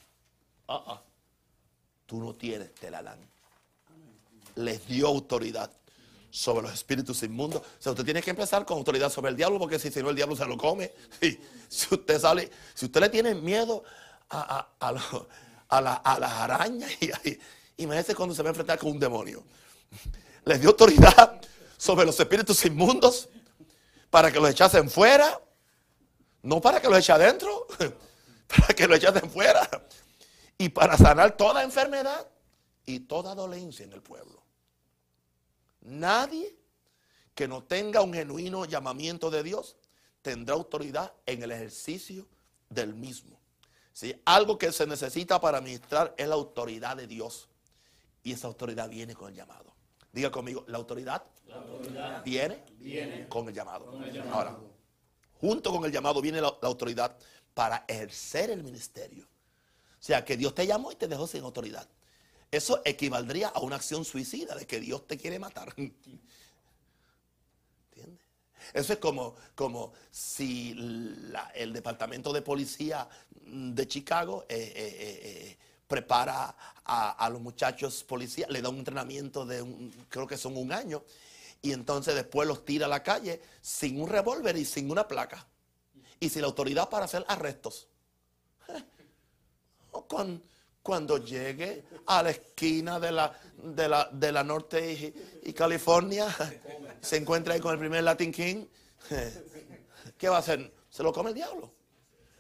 [0.68, 1.02] Ah, ah.
[2.06, 3.33] Tú no tienes, te la dan
[4.56, 5.72] les dio autoridad
[6.30, 7.62] sobre los espíritus inmundos.
[7.62, 10.10] O sea, usted tiene que empezar con autoridad sobre el diablo, porque si, si no
[10.10, 10.92] el diablo se lo come.
[11.22, 11.40] Y
[11.70, 13.84] si usted sale, si usted le tiene miedo
[14.30, 17.40] a, las arañas, y,
[17.78, 19.44] imagínese cuando se va a enfrentar con un demonio.
[20.46, 21.40] Le dio autoridad
[21.78, 23.30] sobre los espíritus inmundos
[24.10, 25.40] para que los echasen fuera,
[26.42, 27.68] no para que los eche adentro,
[28.48, 29.70] para que los echasen fuera
[30.58, 32.28] y para sanar toda enfermedad
[32.86, 34.43] y toda dolencia en el pueblo.
[35.84, 36.56] Nadie
[37.36, 39.76] que no tenga un genuino llamamiento de Dios
[40.22, 42.28] tendrá autoridad en el ejercicio
[42.70, 43.40] del mismo.
[43.92, 44.20] ¿Sí?
[44.26, 47.48] Algo que se necesita para administrar es la autoridad de Dios.
[48.24, 49.74] Y esa autoridad viene con el llamado.
[50.12, 51.24] Diga conmigo, la autoridad,
[52.24, 52.64] viene,
[53.28, 53.92] con, el llamado.
[54.32, 54.58] Ahora,
[55.40, 57.18] junto con el llamado viene la autoridad
[57.54, 59.26] para ejercer el ministerio.
[59.26, 61.88] O sea, que Dios te llamó y te dejó sin autoridad.
[62.54, 65.74] Eso equivaldría a una acción suicida de que Dios te quiere matar.
[65.78, 66.22] ¿Entiendes?
[68.72, 70.76] Eso es como, como si
[71.56, 73.10] el Departamento de Policía
[73.42, 79.92] de Chicago eh, eh, eh, prepara a, los muchachos policías, le da un entrenamiento de,
[80.10, 81.04] creo que son un año,
[81.60, 85.48] y entonces después los tira a la calle sin un revólver y sin una placa.
[86.20, 87.88] Y sin la autoridad para hacer arrestos.
[89.96, 90.42] O con,
[90.84, 96.28] cuando llegue a la esquina de la, de la, de la norte y, California,
[97.02, 98.66] se encuentra ahí con el primer Latin King,
[100.18, 100.74] ¿qué va a hacer?
[100.90, 101.74] Se lo come el diablo.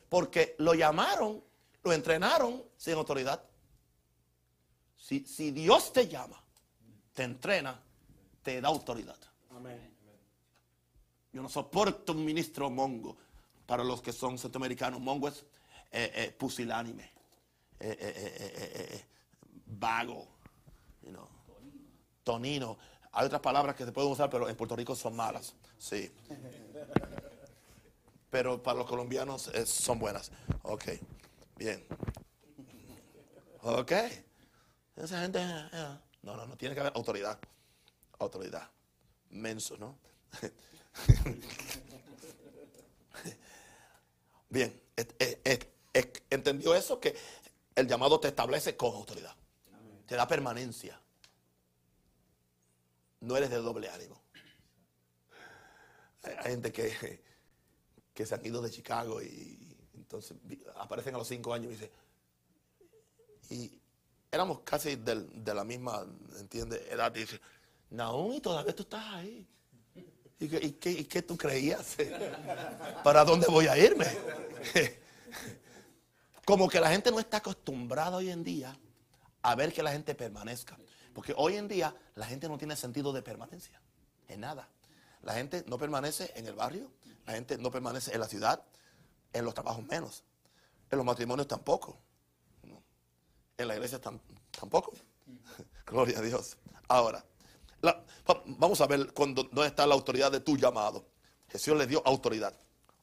[0.10, 1.42] Porque lo llamaron,
[1.84, 3.42] lo entrenaron sin autoridad.
[4.98, 6.44] Si, si Dios te llama,
[7.14, 7.82] te entrena,
[8.44, 9.18] te da autoridad.
[11.32, 13.18] Yo no soporto un ministro mongo.
[13.66, 15.46] Para los que son centroamericanos, mongo es
[15.92, 17.13] eh, eh, pusilánime.
[17.86, 19.06] Eh, eh, eh,
[19.66, 20.26] vago,
[22.24, 22.78] tonino.
[23.12, 25.54] Hay otras palabras que se pueden usar, pero en Puerto Rico son malas.
[25.78, 26.10] Sí.
[28.30, 30.32] Pero para los colombianos son buenas.
[30.62, 30.86] Ok,
[31.58, 31.86] bien.
[33.64, 33.92] Ok.
[34.96, 35.44] Esa gente,
[36.22, 37.38] no, no, no, tiene que haber autoridad.
[38.18, 38.72] Autoridad.
[39.30, 39.98] Menso, ¿no?
[44.50, 44.82] Bien,
[46.30, 47.16] entendió eso que
[47.76, 49.36] el llamado te establece con autoridad.
[50.06, 51.00] Te da permanencia.
[53.22, 54.22] No eres de doble ánimo.
[56.24, 57.22] Hay gente que,
[58.14, 60.38] que se han ido de Chicago y entonces
[60.76, 61.92] aparecen a los cinco años y dicen,
[63.50, 63.82] y
[64.32, 66.06] éramos casi de la misma,
[66.40, 66.82] ¿entiendes?
[66.90, 67.14] Edad.
[67.16, 67.40] Y dice,
[67.90, 69.48] Naúm, y todavía tú estás ahí.
[70.40, 71.96] ¿Y qué, y qué tú creías?
[73.04, 74.06] ¿Para dónde voy a irme?
[76.46, 78.78] Como que la gente no está acostumbrada hoy en día
[79.42, 80.78] a ver que la gente permanezca.
[81.14, 83.80] Porque hoy en día la gente no tiene sentido de permanencia.
[84.28, 84.68] En nada.
[85.22, 86.92] La gente no permanece en el barrio.
[87.26, 88.64] La gente no permanece en la ciudad.
[89.32, 90.24] En los trabajos menos.
[90.90, 91.98] En los matrimonios tampoco.
[93.58, 94.94] En la iglesia tampoco.
[95.86, 96.58] Gloria a Dios.
[96.88, 97.24] Ahora,
[98.46, 101.06] vamos a ver cuando, dónde está la autoridad de tu llamado.
[101.50, 102.54] Jesús le dio autoridad.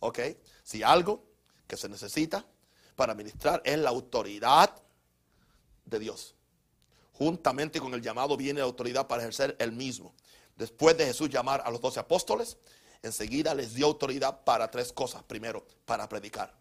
[0.00, 0.18] ¿Ok?
[0.62, 1.24] Si algo
[1.66, 2.44] que se necesita
[2.96, 4.74] para ministrar es la autoridad
[5.84, 6.34] de Dios.
[7.12, 10.14] Juntamente con el llamado viene la autoridad para ejercer el mismo.
[10.56, 12.56] Después de Jesús llamar a los doce apóstoles,
[13.02, 15.22] enseguida les dio autoridad para tres cosas.
[15.22, 16.54] Primero, para predicar.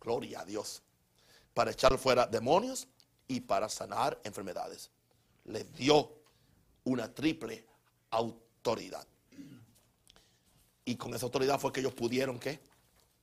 [0.00, 0.82] Gloria a Dios.
[1.54, 2.86] Para echar fuera demonios
[3.26, 4.90] y para sanar enfermedades.
[5.44, 6.12] Les dio
[6.84, 7.66] una triple
[8.10, 9.06] autoridad.
[10.84, 12.60] Y con esa autoridad fue que ellos pudieron ¿qué?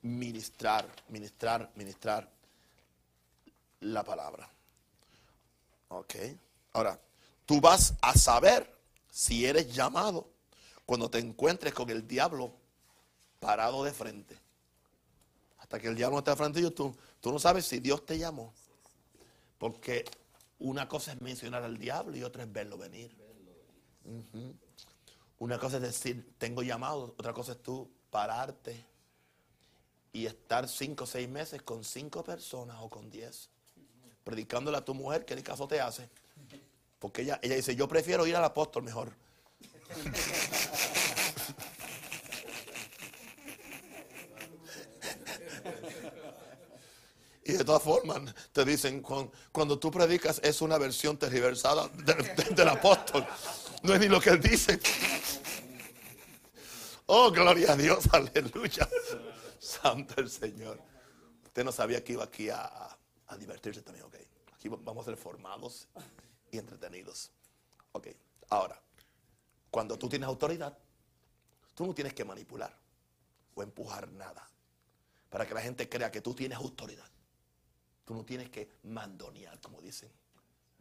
[0.01, 2.29] ministrar, ministrar, ministrar
[3.83, 4.49] la palabra.
[5.89, 6.15] Ok.
[6.73, 6.99] Ahora,
[7.45, 8.73] tú vas a saber
[9.09, 10.27] si eres llamado
[10.85, 12.53] cuando te encuentres con el diablo
[13.39, 14.37] parado de frente.
[15.59, 18.53] Hasta que el diablo esté de frente tú, tú no sabes si Dios te llamó.
[19.57, 20.05] Porque
[20.59, 23.15] una cosa es mencionar al diablo y otra es verlo venir.
[25.39, 28.85] Una cosa es decir, tengo llamado, otra cosa es tú pararte
[30.11, 33.49] y estar cinco o seis meses con cinco personas o con diez
[34.23, 36.09] predicándole a tu mujer que ni caso te hace.
[36.99, 39.11] Porque ella, ella dice, yo prefiero ir al apóstol mejor.
[47.45, 49.01] Y de todas formas, te dicen,
[49.51, 51.89] cuando, tú predicas es una versión tergiversada
[52.55, 53.25] del apóstol.
[53.81, 54.79] No es ni lo que él dice.
[57.05, 58.87] Oh, gloria a Dios, aleluya.
[59.59, 60.79] Santo el Señor.
[61.43, 62.97] Usted no sabía que iba aquí a,
[63.37, 64.15] divertirse también, ok.
[64.53, 65.87] Aquí vamos a ser formados
[66.51, 67.31] y entretenidos.
[67.91, 68.07] Ok,
[68.49, 68.79] ahora,
[69.73, 70.77] Cuando tú tienes autoridad,
[71.73, 72.77] tú no tienes que manipular
[73.55, 74.47] o empujar nada
[75.31, 77.09] para que la gente crea que tú tienes autoridad.
[78.05, 80.11] Tú no tienes que mandonear, como dicen.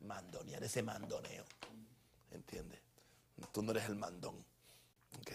[0.00, 1.46] Mandonear, ese mandoneo.
[2.32, 2.80] ¿Entiendes?
[3.50, 4.44] Tú no eres el mandón.
[5.20, 5.30] ¿Ok?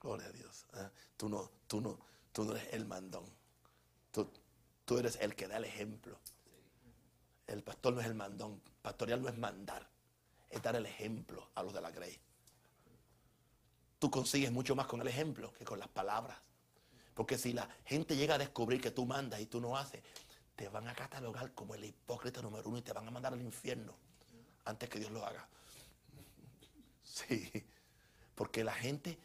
[0.00, 0.64] Gloria a Dios.
[0.72, 0.88] ¿eh?
[1.18, 1.98] Tú, no, tú, no,
[2.32, 3.26] tú no eres el mandón.
[4.88, 6.18] Tú, eres el que da el ejemplo.
[7.46, 8.62] El pastor no es el mandón.
[8.80, 9.86] Pastoreal no es mandar.
[10.48, 12.18] Es dar el ejemplo a los de la grey.
[13.98, 16.38] Tú consigues mucho más con el ejemplo que con las palabras.
[17.12, 20.02] Porque si la gente llega a descubrir que tú mandas y tú no haces,
[20.56, 23.42] te van a catalogar como el hipócrita número uno y te van a mandar al
[23.42, 23.94] infierno
[24.64, 25.46] antes que Dios lo haga.
[27.02, 27.52] Sí,
[28.34, 29.18] porque la gente,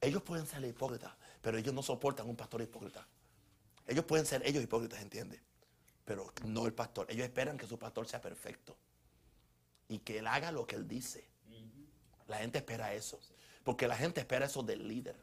[0.00, 1.12] ellos pueden ser hipócritas,
[1.42, 3.04] pero ellos no soportan un pastor hipócrita.
[3.88, 5.40] Ellos pueden ser ellos hipócritas, ¿entiendes?
[6.04, 7.06] Pero no el pastor.
[7.10, 8.76] Ellos esperan que su pastor sea perfecto
[9.88, 11.26] y que él haga lo que él dice.
[12.26, 13.18] La gente espera eso,
[13.64, 15.16] porque la gente espera eso del líder.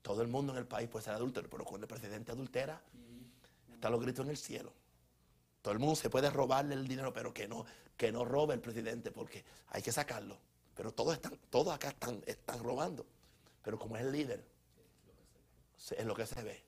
[0.00, 2.80] Todo el mundo en el país puede ser adúltero, pero cuando el presidente adultera,
[3.70, 4.72] están los gritos en el cielo.
[5.60, 7.66] Todo el mundo se puede robarle el dinero, pero que no,
[7.96, 10.38] que no robe el presidente, porque hay que sacarlo.
[10.74, 13.04] Pero todos están, todos acá están, están robando.
[13.62, 14.44] Pero como es el líder,
[15.76, 16.65] es lo que se ve.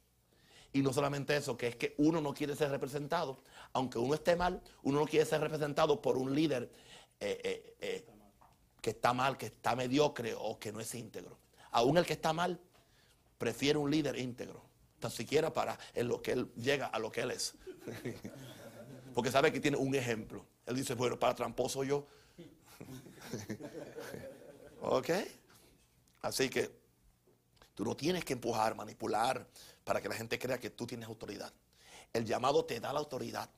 [0.73, 3.41] Y no solamente eso, que es que uno no quiere ser representado,
[3.73, 6.71] aunque uno esté mal, uno no quiere ser representado por un líder
[7.21, 8.07] eh, eh, eh,
[8.81, 11.39] que está mal, que está mediocre o que no es íntegro.
[11.71, 12.61] Aún el que está mal
[13.39, 14.62] prefiere un líder íntegro,
[14.99, 17.55] tan siquiera para en lo que él llega a lo que él es.
[19.14, 20.45] Porque sabe que tiene un ejemplo.
[20.66, 22.07] Él dice, bueno, para tramposo yo.
[24.81, 25.11] ¿Ok?
[26.23, 26.71] Así que
[27.75, 29.47] tú no tienes que empujar, manipular
[29.89, 31.51] para que la gente crea que tú tienes autoridad.
[32.12, 33.49] El llamado te da la autoridad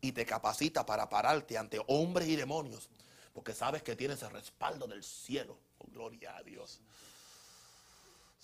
[0.00, 2.88] y te capacita para pararte ante hombres y demonios,
[3.32, 5.58] porque sabes que tienes el respaldo del cielo.
[5.78, 6.80] Oh, gloria a Dios.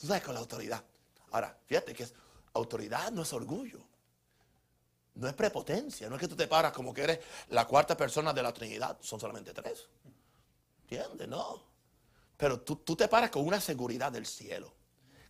[0.01, 0.83] Tú sabes con la autoridad.
[1.31, 2.15] Ahora, fíjate que es,
[2.53, 3.79] autoridad no es orgullo.
[5.15, 6.09] No es prepotencia.
[6.09, 7.21] No es que tú te paras como que eres
[7.51, 8.99] la cuarta persona de la Trinidad.
[9.03, 9.87] Son solamente tres.
[10.83, 11.29] ¿Entiendes?
[11.29, 11.63] No.
[12.37, 14.75] Pero tú, tú te paras con una seguridad del cielo.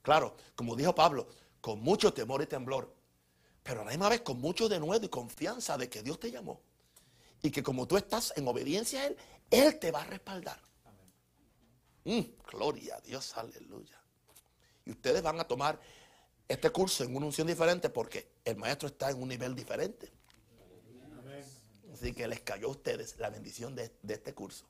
[0.00, 1.28] Claro, como dijo Pablo,
[1.60, 2.94] con mucho temor y temblor.
[3.62, 6.60] Pero a la misma vez con mucho denuedo y confianza de que Dios te llamó.
[7.42, 9.16] Y que como tú estás en obediencia a Él,
[9.50, 10.60] Él te va a respaldar.
[12.04, 14.00] Mm, gloria a Dios, aleluya.
[14.84, 15.80] Y ustedes van a tomar
[16.48, 20.10] este curso en una unción diferente porque el maestro está en un nivel diferente.
[21.92, 24.66] Así que les cayó a ustedes la bendición de, este curso.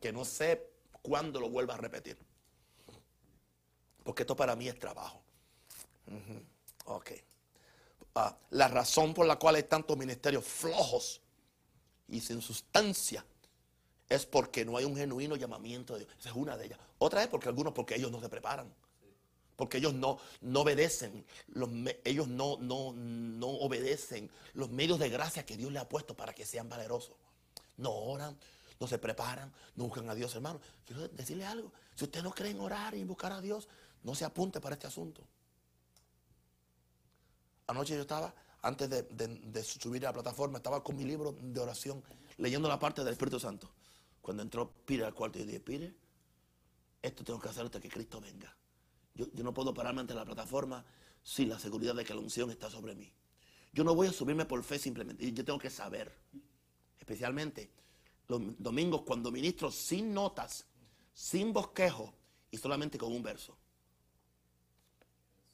[0.00, 0.70] Que no sé
[1.00, 2.18] cuándo lo vuelva a repetir.
[4.02, 5.21] Porque esto para mí es trabajo.
[6.86, 7.12] Ok.
[8.14, 11.20] Ah, la razón por la cual hay tantos ministerios flojos
[12.08, 13.24] y sin sustancia
[14.08, 16.12] es porque no hay un genuino llamamiento de Dios.
[16.18, 16.78] Esa es una de ellas.
[16.98, 18.72] Otra es porque algunos, porque ellos no se preparan
[19.62, 21.70] porque ellos no, no obedecen, los,
[22.02, 26.32] ellos no, no, no obedecen los medios de gracia que Dios le ha puesto para
[26.32, 27.14] que sean valerosos.
[27.76, 28.36] No oran,
[28.80, 30.60] no se preparan, no buscan a Dios, hermano.
[30.84, 33.68] Quiero decirle algo, si usted no cree en orar y buscar a Dios,
[34.02, 35.22] no se apunte para este asunto.
[37.66, 42.02] Anoche yo estaba, antes de, subir a la plataforma, estaba con mi libro de oración,
[42.38, 43.70] leyendo la parte del Espíritu Santo.
[44.20, 45.94] Cuando entró Peter al cuarto, y dije, Peter,
[47.02, 48.54] esto tengo que hacer hasta que Cristo venga.
[49.14, 50.84] Yo, no puedo pararme ante la plataforma
[51.22, 53.12] sin la seguridad de que la unción está sobre mí.
[53.72, 55.30] Yo no voy a subirme por fe simplemente.
[55.32, 56.16] Yo tengo que saber,
[56.98, 57.70] especialmente
[58.28, 60.64] los domingos cuando ministro sin notas,
[61.12, 62.14] sin bosquejo
[62.50, 63.56] y solamente con un verso.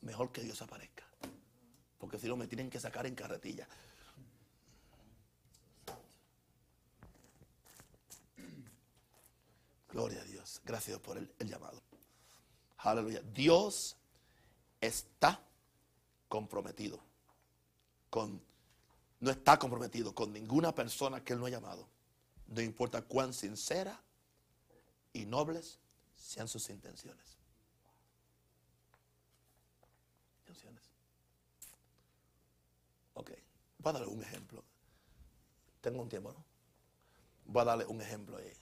[0.02, 1.07] Mejor que Dios aparezca.
[1.98, 3.68] Porque si no me tienen que sacar en carretilla.
[9.90, 10.60] Gloria a Dios.
[10.64, 11.82] Gracias por el llamado.
[12.78, 13.20] Aleluya.
[13.34, 13.96] Dios
[14.80, 15.40] está
[16.28, 17.00] comprometido
[18.10, 18.40] con,
[19.20, 21.88] no está comprometido con ninguna persona que Él no ha llamado.
[22.46, 24.00] No importa cuán sincera
[25.12, 25.78] y nobles
[26.16, 27.38] sean sus intenciones.
[30.40, 30.87] Intenciones.
[33.78, 34.64] Voy a darle un ejemplo.
[35.80, 36.44] Tengo un tiempo, ¿no?
[37.46, 38.52] Voy a darle un ejemplo ahí.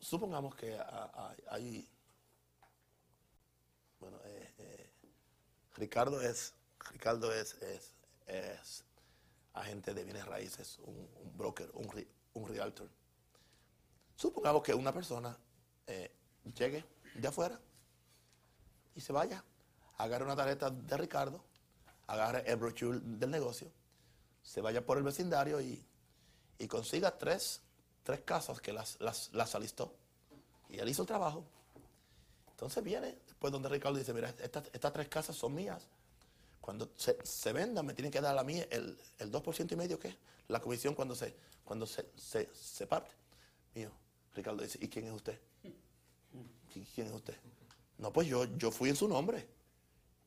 [0.00, 0.78] Supongamos que
[1.48, 1.88] hay
[4.00, 4.90] bueno, eh, eh,
[5.76, 6.54] Ricardo es,
[6.90, 7.54] Ricardo es,
[8.26, 8.84] es,
[9.52, 12.88] agente de bienes raíces, un, broker, un, un, realtor.
[14.16, 15.36] Supongamos que una persona
[15.86, 16.10] eh,
[16.54, 16.84] llegue
[17.14, 17.60] de afuera
[18.94, 19.44] y se vaya,
[19.98, 21.44] agarre una tarjeta de Ricardo,
[22.12, 23.70] agarre el brochure del negocio,
[24.42, 25.84] se vaya por el vecindario y,
[26.68, 27.60] consiga tres,
[28.02, 29.94] tres casas que las, las, las alistó
[30.68, 31.44] Y él hizo el trabajo.
[32.50, 35.82] Entonces viene después donde Ricardo dice, mira, estas, estas tres casas son mías.
[36.60, 39.98] Cuando se, se vendan me tienen que dar a mí el, el 2% y medio
[39.98, 40.16] que es
[40.48, 41.34] la comisión cuando se,
[41.64, 43.10] cuando se, se, se parte.
[43.74, 43.90] Mío.
[44.34, 45.40] Ricardo dice, ¿y quién es usted?
[46.72, 47.36] ¿Qui- ¿Quién es usted?
[47.98, 49.48] No, pues yo, yo fui en su nombre.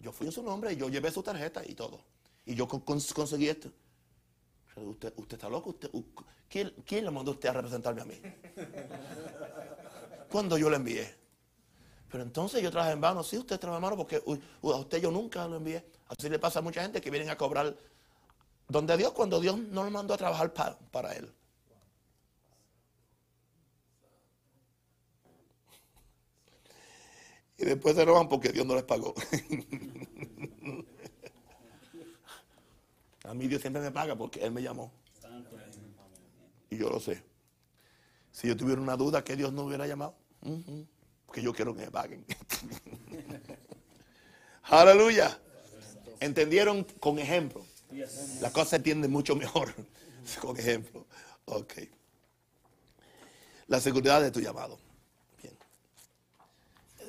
[0.04, 2.02] Yo fui en su nombre y yo llevé su tarjeta y todo.
[2.46, 3.70] Y yo con- cons- conseguí esto.
[4.76, 5.76] Usted, usted está loco.
[6.50, 8.22] ¿quién, ¿Quién le mandó a usted a representarme a mí?
[10.30, 11.16] Cuando yo le envié.
[12.12, 13.24] Pero entonces yo traje en vano.
[13.24, 15.86] Sí, usted trabaja en vano porque a usted yo nunca lo envié.
[16.08, 17.74] Así le pasa a mucha gente que vienen a cobrar
[18.68, 21.32] donde Dios, cuando Dios no lo mandó a trabajar pa- para él.
[27.64, 29.14] Y después se enojan porque Dios no les pagó.
[33.24, 34.92] A mí Dios siempre me paga porque Él me llamó.
[36.70, 37.24] Y yo lo sé.
[38.34, 40.14] Si yo tuviera una duda que Dios no hubiera llamado,
[41.26, 42.26] porque yo quiero que me paguen.
[44.64, 45.40] Aleluya.
[46.20, 47.66] ¿Entendieron con ejemplo?
[48.42, 49.74] La cosa se entiende mucho mejor
[50.42, 51.06] con ejemplo.
[51.46, 51.76] Ok.
[53.68, 54.83] La seguridad de tu llamado.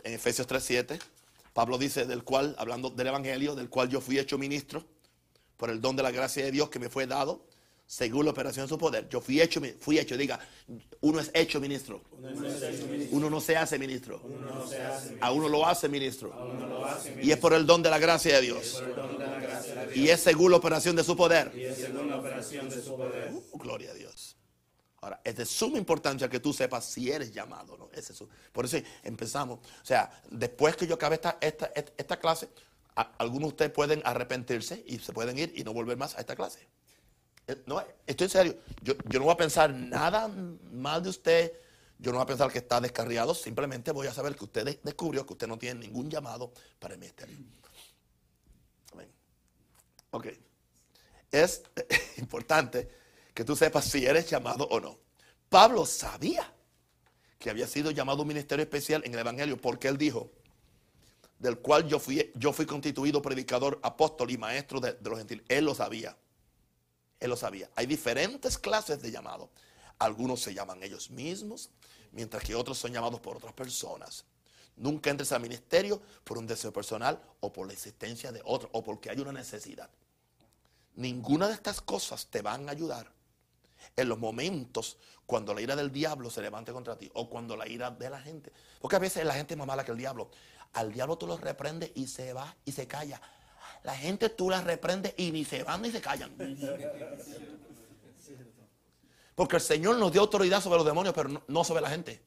[0.05, 0.98] En Efesios 3:7,
[1.52, 4.84] Pablo dice del cual, hablando del Evangelio, del cual yo fui hecho ministro
[5.57, 7.46] por el don de la gracia de Dios que me fue dado,
[7.86, 9.09] según la operación de su poder.
[9.09, 10.40] Yo fui hecho, fui hecho, diga,
[11.00, 12.02] uno es hecho ministro.
[13.11, 14.20] Uno no se hace ministro.
[15.20, 16.32] A uno lo hace ministro.
[17.22, 18.82] Y es por el don de la gracia de Dios.
[19.94, 21.52] Y es según la operación de su poder.
[23.52, 24.34] Uh, gloria a Dios.
[25.05, 27.90] Ahora, es de suma importancia que tú sepas si eres llamado, ¿no?
[27.92, 29.59] Es su- por eso empezamos.
[29.59, 32.48] O sea, después que yo acabe esta, esta, esta, clase,
[33.18, 36.34] algunos de ustedes pueden arrepentirse y se pueden ir y no volver más a esta
[36.34, 36.66] clase.
[37.46, 38.57] Eh, No, estoy en serio.
[38.82, 40.26] Yo, yo no voy a pensar nada
[40.72, 41.52] mal de usted.
[41.98, 43.34] Yo no voy a pensar que está descarriado.
[43.34, 46.94] Simplemente voy a saber que usted de- descubrió que usted no tiene ningún llamado para
[46.94, 47.36] el ministerio.
[48.92, 49.11] Amén.
[50.12, 50.28] Ok.
[51.30, 51.62] Es
[52.16, 53.03] importante
[53.35, 54.97] que tú sepas si eres llamado o no.
[55.49, 56.51] Pablo sabía
[57.39, 60.30] que había sido llamado un ministerio especial en el Evangelio porque él dijo,
[61.39, 65.45] del cual yo fui, yo fui constituido predicador, apóstol y maestro de, de los gentiles.
[65.49, 66.16] Él lo sabía.
[67.20, 67.68] Él lo sabía.
[67.74, 69.51] Hay diferentes clases de llamado.
[69.99, 71.70] Algunos se llaman ellos mismos,
[72.12, 74.24] mientras que otros son llamados por otras personas.
[74.76, 78.82] Nunca entres al ministerio por un deseo personal o por la existencia de otro o
[78.82, 79.91] porque hay una necesidad.
[80.97, 83.12] Ninguna de estas cosas te van a ayudar
[83.97, 87.68] en los momentos cuando la ira del diablo se levante contra ti o cuando la
[87.68, 88.53] ira de la gente.
[88.80, 90.30] Porque a veces la gente es más mala que el diablo.
[90.74, 93.20] Al diablo tú lo reprendes y se va y se calla.
[93.85, 96.32] La gente tú la reprendes y ni se van ni se callan.
[99.35, 102.22] Porque el Señor nos dio autoridad sobre los demonios, pero no, sobre la gente.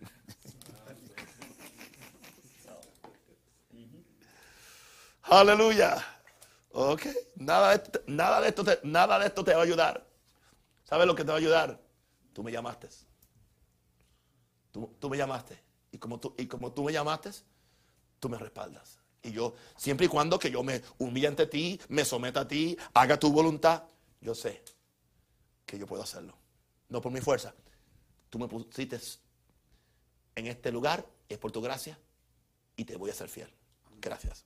[5.24, 6.17] Aleluya.
[6.72, 7.06] Ok.
[7.36, 10.06] Nada de esto, nada de esto, te, nada de esto te va a ayudar.
[10.84, 11.80] ¿Sabes lo que te va a ayudar?
[12.32, 12.88] Tú me llamaste.
[14.70, 15.62] Tú, tú me llamaste.
[15.92, 17.30] Y como, tú, y como tú me llamaste,
[18.20, 18.98] tú me respaldas.
[19.22, 22.76] Y yo, siempre y cuando que yo me humille ante ti, me someta a ti,
[22.94, 23.84] haga tu voluntad,
[24.20, 24.62] yo sé
[25.66, 26.34] que yo puedo hacerlo.
[26.88, 27.54] No por mi fuerza.
[28.30, 28.98] Tú me pusiste
[30.34, 31.98] en este lugar, es por tu gracia,
[32.76, 33.52] y te voy a ser fiel.
[34.00, 34.44] Gracias.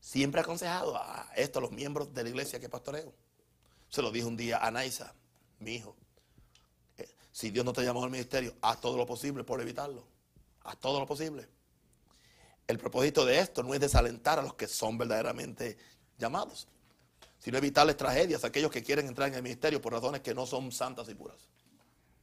[0.00, 3.12] Siempre he aconsejado a esto a los miembros de la iglesia que pastoreo.
[3.88, 5.14] Se lo dije un día a Naisa,
[5.58, 5.96] mi hijo.
[6.96, 10.06] Eh, Si Dios no te llamó al ministerio, haz todo lo posible por evitarlo.
[10.64, 11.48] Haz todo lo posible.
[12.66, 15.76] El propósito de esto no es desalentar a los que son verdaderamente
[16.18, 16.68] llamados,
[17.38, 20.46] sino evitarles tragedias a aquellos que quieren entrar en el ministerio por razones que no
[20.46, 21.48] son santas y puras.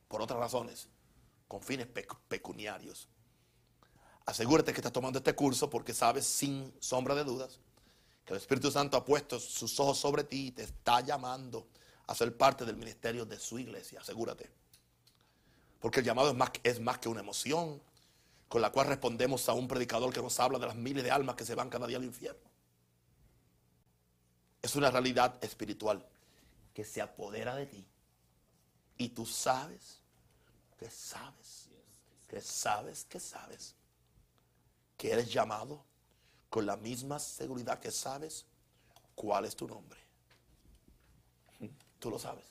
[0.08, 0.88] Por otras razones,
[1.48, 3.10] con fines pec- pecuniarios.
[4.26, 7.60] Asegúrate que estás tomando este curso porque sabes sin sombra de dudas
[8.28, 11.70] que el Espíritu Santo ha puesto sus ojos sobre ti y te está llamando
[12.08, 14.02] a ser parte del ministerio de su iglesia.
[14.02, 14.52] Asegúrate.
[15.80, 17.82] Porque el llamado es más, es más que una emoción
[18.50, 21.38] con la cual respondemos a un predicador que nos habla de las miles de almas
[21.38, 22.42] que se van cada día al infierno.
[24.62, 26.06] Es una realidad espiritual
[26.74, 27.86] que se apodera de ti.
[28.98, 30.02] Y tú sabes
[30.78, 31.70] que sabes,
[32.28, 33.74] que sabes, que sabes
[34.98, 35.86] que eres llamado
[36.50, 38.46] con la misma seguridad que sabes
[39.16, 40.00] cuál es tu nombre.
[42.00, 42.46] Tú lo sabes.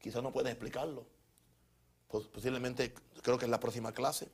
[0.00, 1.06] Quizás no puedes explicarlo.
[2.08, 2.92] Pos- Posiblemente,
[3.22, 4.30] creo que en la próxima clase,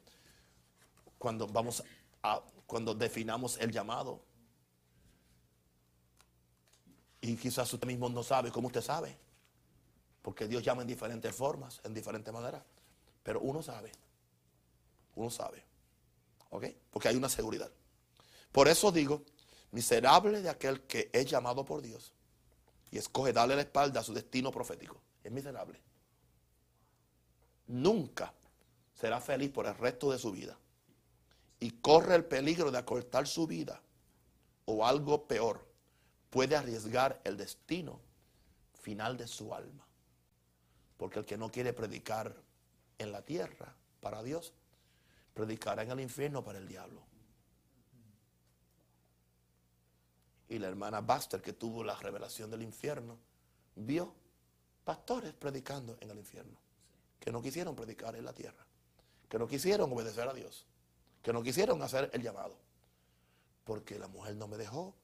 [1.19, 1.83] cuando vamos
[2.23, 4.21] a, cuando definamos el llamado,
[7.21, 9.17] y quizás usted mismo no sabe cómo usted sabe,
[10.23, 12.63] Porque Dios llama en diferentes formas, en diferentes maneras.
[13.23, 13.93] Pero uno sabe.
[15.15, 15.63] Uno sabe.
[16.91, 17.71] Porque hay una seguridad.
[18.53, 19.23] Por eso digo,
[19.73, 22.13] miserable de aquel que es llamado por Dios
[22.91, 25.01] y escoge darle la espalda a su destino profético.
[25.23, 25.81] Es miserable.
[27.67, 28.33] Nunca
[28.95, 30.59] será feliz por el resto de su vida.
[31.59, 33.83] Y corre el peligro de acortar su vida
[34.67, 35.67] o algo peor.
[36.31, 38.01] Puede arriesgar el destino
[38.81, 39.87] final de su alma.
[40.97, 42.35] Porque el que no quiere predicar
[42.99, 44.53] en la tierra para Dios,
[45.37, 47.03] predicará en el infierno para el diablo.
[50.49, 53.19] Y la hermana Buster, que tuvo la revelación del infierno,
[53.75, 54.15] vio
[54.83, 56.57] pastores predicando en el infierno,
[57.21, 58.65] que no quisieron predicar en la tierra,
[59.29, 60.65] que no quisieron obedecer a Dios,
[61.23, 62.57] que no quisieron hacer el llamado,
[63.65, 64.95] porque la mujer no me dejó,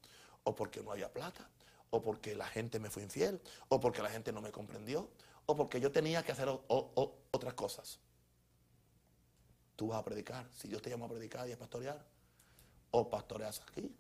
[0.45, 1.47] o porque no había plata,
[1.91, 5.11] o porque la gente me fue infiel, o porque la gente no me comprendió,
[5.45, 8.01] o porque yo tenía que hacer otras cosas.
[9.83, 12.01] Tú vas a predicar, si Dios te llama a predicar y a pastorear,
[12.93, 13.93] o pastoreas aquí,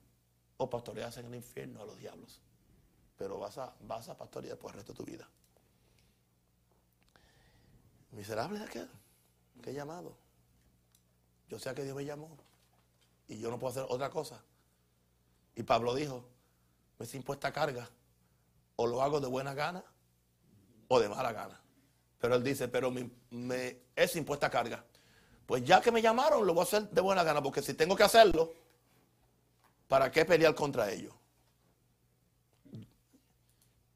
[0.56, 2.40] o pastoreas en el infierno a los diablos.
[3.18, 5.28] Pero vas a, vas a pastorear por el resto de tu vida.
[8.12, 8.88] Miserable de aquel
[9.60, 10.16] que llamado.
[11.48, 12.30] Yo sé que Dios me llamó
[13.26, 14.40] y yo no puedo hacer otra cosa.
[15.56, 16.24] Y Pablo dijo,
[16.96, 17.90] me es impuesta carga,
[18.76, 19.82] o lo hago de buena gana
[20.86, 21.60] o de mala gana.
[22.20, 24.84] Pero él dice, pero me, me es impuesta carga.
[25.52, 27.94] Pues ya que me llamaron, lo voy a hacer de buena gana, porque si tengo
[27.94, 28.54] que hacerlo,
[29.86, 31.12] ¿Para qué pelear contra ellos?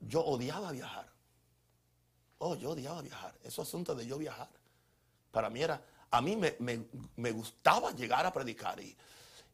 [0.01, 1.11] Yo odiaba viajar.
[2.37, 3.35] Oh, yo odiaba viajar.
[3.43, 4.51] Eso asunto de yo viajar.
[5.31, 8.95] Para mí era, a mí me, gustaba llegar a predicar y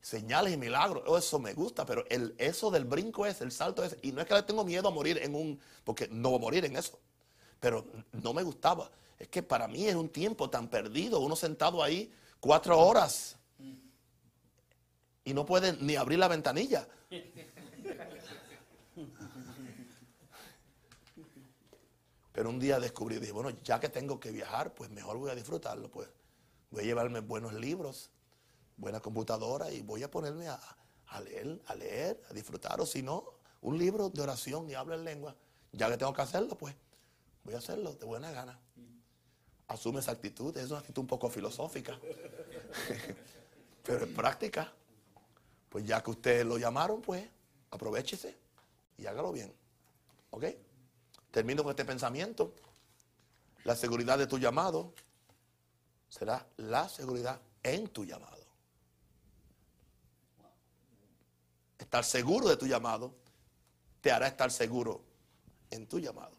[0.00, 1.05] señales y milagros.
[1.07, 4.22] Oh, eso me gusta, pero el, eso del brinco es, el salto es, y no
[4.22, 6.76] es que le tengo miedo a morir en un, porque no voy a morir en
[6.76, 6.98] eso.
[7.61, 8.90] Pero no me gustaba.
[9.19, 13.37] Es que para mí es un tiempo tan perdido, uno sentado ahí cuatro horas
[15.25, 16.89] y no puede ni abrir la ventanilla.
[22.33, 25.35] Pero un día descubrí, dije, bueno, ya que tengo que viajar, pues mejor voy a
[25.35, 26.09] disfrutarlo, pues.
[26.71, 28.11] Voy a llevarme buenos libros,
[28.79, 30.59] buena computadora y voy a ponerme a,
[31.21, 32.81] leer, a leer, a disfrutar.
[32.81, 33.25] O si no,
[33.61, 35.37] un libro de oración y hablo en lengua.
[35.73, 36.75] Ya que tengo que hacerlo, pues
[37.45, 38.59] voy a hacerlo de buena gana.
[39.69, 41.99] Asume esa actitud, es una actitud un poco filosófica,
[43.83, 44.73] pero en práctica.
[45.69, 47.27] Pues ya que ustedes lo llamaron, pues
[47.71, 48.37] aprovechese
[48.99, 49.55] y hágalo bien.
[50.31, 50.45] ¿Ok?
[51.31, 52.55] Termino con este pensamiento.
[53.65, 54.93] La seguridad de tu llamado
[56.11, 58.45] será la seguridad en tu llamado.
[61.79, 63.15] Estar seguro de tu llamado
[64.03, 65.03] te hará estar seguro
[65.71, 66.37] en tu llamado.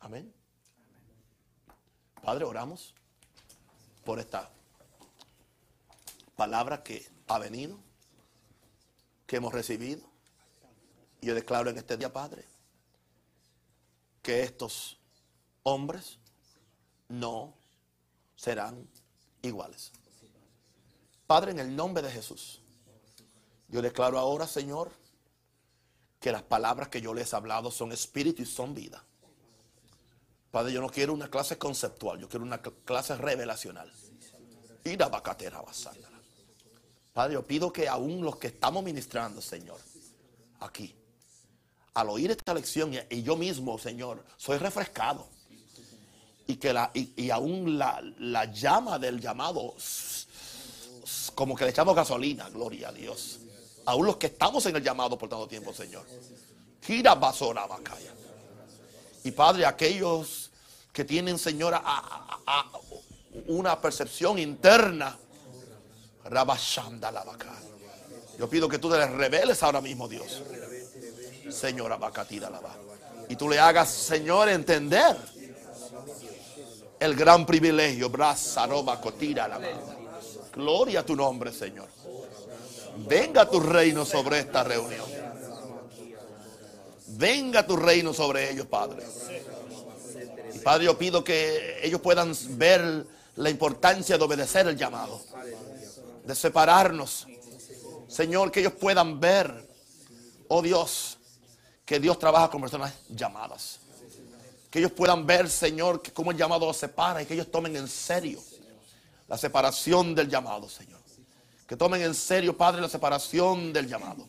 [0.00, 0.32] Amén.
[2.22, 2.94] Padre, oramos
[4.04, 4.48] por esta
[6.36, 7.78] palabra que ha venido,
[9.26, 10.02] que hemos recibido.
[11.20, 12.44] Yo declaro en este día, Padre,
[14.22, 14.98] que estos
[15.64, 16.18] hombres
[17.08, 17.54] no
[18.36, 18.88] serán
[19.42, 19.90] iguales.
[21.26, 22.60] Padre, en el nombre de Jesús,
[23.68, 24.92] yo declaro ahora, Señor,
[26.20, 29.04] que las palabras que yo les he hablado son espíritu y son vida.
[30.52, 33.90] Padre, yo no quiero una clase conceptual, yo quiero una clase revelacional.
[34.84, 36.10] La.
[37.14, 39.80] Padre, yo pido que aún los que estamos ministrando, Señor,
[40.60, 40.94] aquí,
[41.94, 45.26] al oír esta lección y, yo mismo, Señor, soy refrescado.
[46.46, 49.74] Y que la, y, aún la, llama del llamado,
[51.34, 53.38] como que le echamos gasolina, gloria a Dios.
[53.86, 56.04] Aún los que estamos en el llamado por tanto tiempo, Señor.
[56.82, 58.12] Gira bacaya.
[59.24, 60.41] Y Padre, aquellos
[60.92, 61.80] que tienen, Señor,
[63.46, 65.16] una percepción interna
[68.38, 70.42] yo pido que tú te les reveles ahora mismo, Dios.
[71.50, 72.50] Señora Bacatira
[73.28, 75.16] Y tú le hagas, Señor, entender
[76.98, 78.10] el gran privilegio.
[80.54, 81.88] Gloria a tu nombre, Señor.
[83.08, 85.06] Venga tu reino sobre esta reunión.
[87.08, 89.04] Venga tu reino sobre ellos, Padre.
[90.64, 93.06] Padre, yo pido que ellos puedan ver
[93.36, 95.20] la importancia de obedecer el llamado
[96.24, 97.26] de separarnos.
[98.08, 99.68] Señor, que ellos puedan ver,
[100.48, 101.18] oh Dios,
[101.84, 103.80] que Dios trabaja con personas llamadas.
[104.70, 107.76] Que ellos puedan ver, Señor, que cómo el llamado los separa y que ellos tomen
[107.76, 108.40] en serio
[109.28, 111.00] la separación del llamado, Señor.
[111.66, 114.28] Que tomen en serio, Padre, la separación del llamado.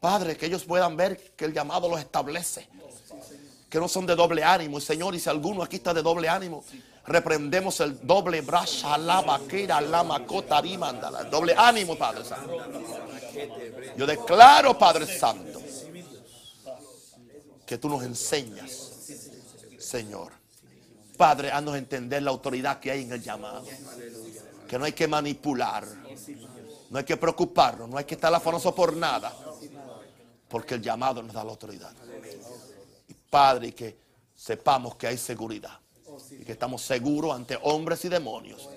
[0.00, 2.68] Padre, que ellos puedan ver que el llamado los establece.
[3.72, 4.76] Que no son de doble ánimo.
[4.76, 6.62] Y Señor, y si alguno aquí está de doble ánimo,
[7.06, 12.54] reprendemos el doble brazo, lava, kira, lama, cota, el doble ánimo, Padre Santo.
[13.96, 15.58] Yo declaro, Padre Santo,
[17.64, 18.90] que tú nos enseñas,
[19.78, 20.32] Señor.
[21.16, 23.64] Padre, haznos entender la autoridad que hay en el llamado.
[24.68, 25.86] Que no hay que manipular.
[26.90, 27.88] No hay que preocuparnos.
[27.88, 29.32] No hay que estar afanoso por nada.
[30.46, 31.92] Porque el llamado nos da la autoridad.
[33.32, 33.96] Y Padre, que
[34.36, 35.80] sepamos que hay seguridad.
[36.38, 38.68] Y que estamos seguros ante hombres y demonios.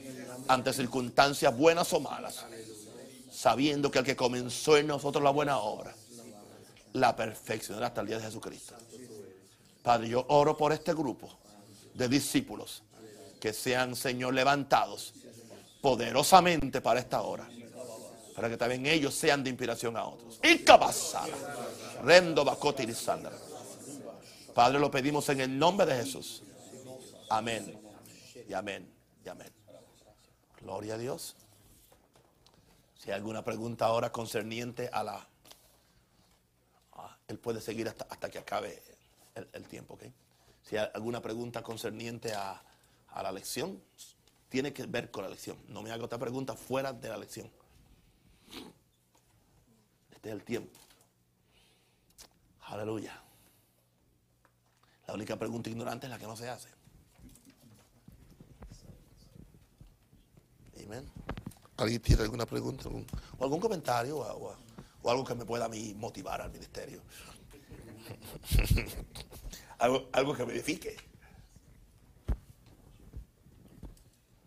[0.47, 2.45] Ante circunstancias buenas o malas.
[3.29, 5.93] Sabiendo que el que comenzó en nosotros la buena obra.
[6.93, 8.75] La perfeccionará hasta el día de Jesucristo.
[9.83, 11.29] Padre, yo oro por este grupo
[11.93, 12.81] de discípulos
[13.41, 15.13] que sean, Señor, levantados
[15.81, 17.45] poderosamente para esta hora.
[18.33, 20.39] Para que también ellos sean de inspiración a otros.
[22.01, 22.45] Rendo
[24.55, 26.41] Padre, lo pedimos en el nombre de Jesús.
[27.29, 27.77] Amén.
[28.47, 28.89] Y amén.
[29.25, 29.51] Y amén.
[30.61, 31.35] Gloria a Dios.
[32.97, 35.27] Si hay alguna pregunta ahora concerniente a la...
[36.93, 38.81] Ah, él puede seguir hasta, hasta que acabe
[39.35, 39.95] el, tiempo.
[39.95, 40.03] ¿ok?
[40.63, 42.63] Si hay alguna pregunta concerniente a,
[43.13, 43.83] la lección,
[44.47, 45.57] tiene que ver con la lección.
[45.67, 47.51] No me haga otra pregunta fuera de la lección.
[50.11, 50.79] Este es el tiempo.
[52.61, 53.24] Aleluya.
[55.07, 56.69] La única pregunta ignorante es la que no se hace.
[60.85, 61.09] Amén.
[61.77, 64.55] ¿Alguien tiene alguna pregunta o algún comentario o,
[65.03, 67.01] o, algo que me pueda a mí motivar al ministerio?
[69.79, 70.95] algo, que me edifique.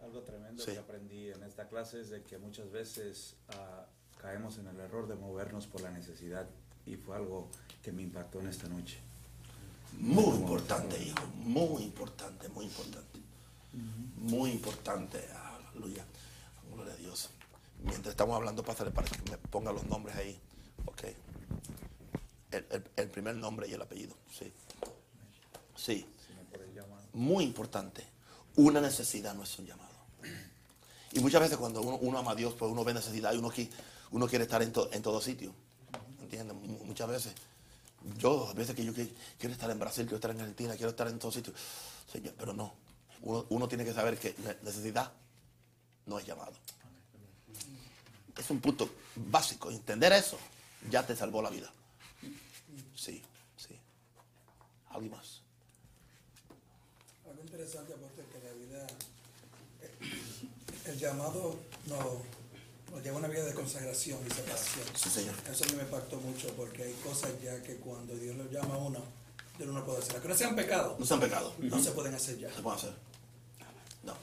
[0.00, 3.86] Algo tremendo que aprendí en esta clase es de que muchas veces ah,
[4.20, 6.48] caemos en el error de movernos por la necesidad
[6.86, 7.50] y fue algo
[7.82, 9.00] que me impactó en esta noche.
[9.98, 13.18] Muy importante, hijo, muy importante, muy importante.
[14.16, 15.24] Muy importante,
[15.72, 16.04] aleluya.
[16.72, 17.30] Gloria a Dios.
[17.82, 20.38] Mientras estamos hablando, pásale para que me ponga los nombres ahí.
[20.86, 21.02] Ok.
[22.50, 24.52] El, primer nombre y el apellido, sí.
[25.76, 26.06] Sí.
[27.12, 28.04] Muy importante.
[28.56, 29.88] Una necesidad no es un llamado.
[31.12, 33.52] Y muchas veces cuando uno, ama a Dios, pues uno ve necesidad y uno,
[34.10, 35.52] uno quiere estar en, en todo sitio.
[36.20, 36.56] ¿Entiendes?
[36.84, 37.34] Muchas veces.
[38.16, 41.08] Yo, a veces que yo quiero estar en Brasil, quiero estar en Argentina, quiero estar
[41.08, 41.52] en todo sitio.
[42.36, 42.74] pero no.
[43.22, 45.12] Uno, tiene que saber que necesidad
[46.06, 46.52] no es llamado.
[48.36, 49.70] Es un punto básico.
[49.70, 50.38] Entender eso
[50.88, 51.70] ya te salvó la vida.
[52.94, 53.22] Sí,
[53.56, 53.76] sí.
[54.90, 55.42] ¿Alguien más?
[57.28, 58.86] Algo interesante, porque que la vida,
[60.86, 61.58] el llamado
[62.92, 64.84] nos, lleva a una vida de consagración y separación.
[64.94, 65.34] Sí, señor.
[65.50, 68.74] Eso a mí me impactó mucho, porque hay cosas ya que cuando Dios lo llama
[68.74, 69.02] a uno,
[69.58, 70.20] Dios no puede hacer.
[70.20, 70.98] Que no sean pecados.
[70.98, 71.58] No sean pecados.
[71.58, 72.52] No se pueden hacer ya.
[72.52, 72.94] Se pueden hacer.
[74.02, 74.14] No.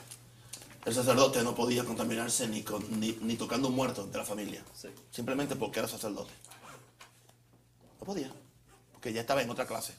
[0.85, 2.63] El sacerdote no podía contaminarse ni,
[3.21, 4.63] ni, tocando un muerto de la familia.
[5.11, 6.31] Simplemente porque era sacerdote.
[7.99, 8.31] No podía
[9.05, 9.93] que ya estaba en otra clase.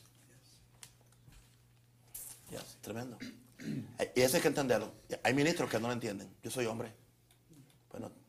[2.80, 3.16] tremendo.
[4.14, 4.93] Y eso hay que entenderlo.
[5.22, 6.28] Hay ministros que no lo entienden.
[6.43, 6.93] Yo soy hombre.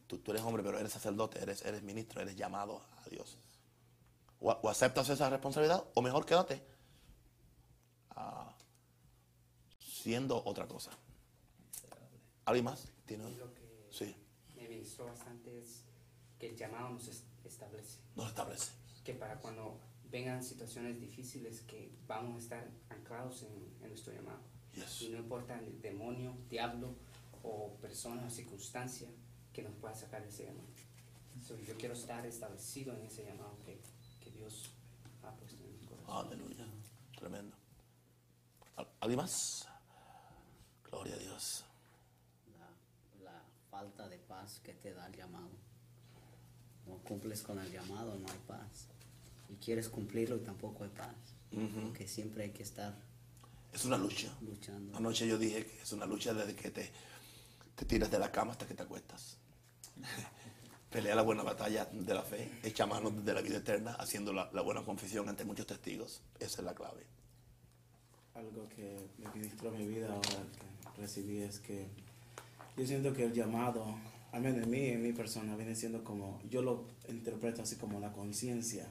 [0.09, 3.37] Bueno, tú, eres hombre, pero eres sacerdote, eres, eres ministro, eres llamado a Dios.
[4.39, 6.61] O, aceptas esa responsabilidad, o mejor quédate
[8.11, 8.55] ah,
[9.79, 10.91] siendo otra cosa.
[12.45, 12.87] ¿Alguien más?
[13.05, 13.29] ¿Tiene?
[13.31, 14.15] Lo que sí.
[14.55, 15.83] me ministró bastante es
[16.39, 17.07] que el llamado nos
[17.43, 17.99] establece.
[18.15, 18.71] Nos establece.
[19.03, 19.79] Que para cuando
[20.09, 24.39] vengan situaciones difíciles que vamos a estar anclados en, nuestro llamado.
[25.01, 26.95] Y no importa el demonio, diablo
[27.41, 29.09] o persona o circunstancia
[29.57, 30.67] que nos pueda sacar ese llamado.
[31.65, 33.81] yo quiero estar establecido en ese llamado que,
[34.29, 34.69] Dios
[35.23, 36.27] ha puesto en mi corazón.
[36.27, 36.65] Aleluya.
[37.17, 37.57] Tremendo.
[38.99, 39.67] ¿Alguien más?
[40.87, 41.65] Gloria a Dios.
[42.59, 45.49] La, la falta de paz que te da el llamado.
[46.85, 48.89] No cumples con el llamado, no hay paz
[49.49, 51.15] y quieres cumplirlo y tampoco hay paz.
[51.81, 52.95] Porque siempre hay que estar.
[53.73, 54.31] Es una lucha.
[54.41, 54.95] Luchando.
[54.95, 56.91] Anoche yo dije que es una lucha desde que te,
[57.75, 59.39] te tiras de la cama hasta que te acuestas.
[60.91, 64.45] Pelea la buena batalla de la fe, echa mano de la vida eterna, haciendo la,
[64.61, 66.21] buena confesión ante muchos testigos.
[66.39, 67.05] Esa es la clave.
[68.35, 71.87] Algo que me ministró mi vida ahora que recibí es que
[72.77, 73.97] yo siento que el llamado,
[74.31, 77.99] al menos en mí, en mi persona, viene siendo como, yo lo interpreto así como
[77.99, 78.87] la conciencia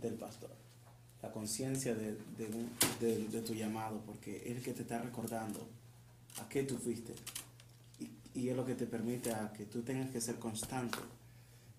[0.00, 0.50] del pastor,
[1.22, 2.16] la conciencia de,
[3.00, 5.66] de, tu llamado, porque es el que te está recordando
[6.40, 7.14] a qué tú fuiste.
[8.34, 10.98] Y, es lo que te permite a que tú tengas que ser constante.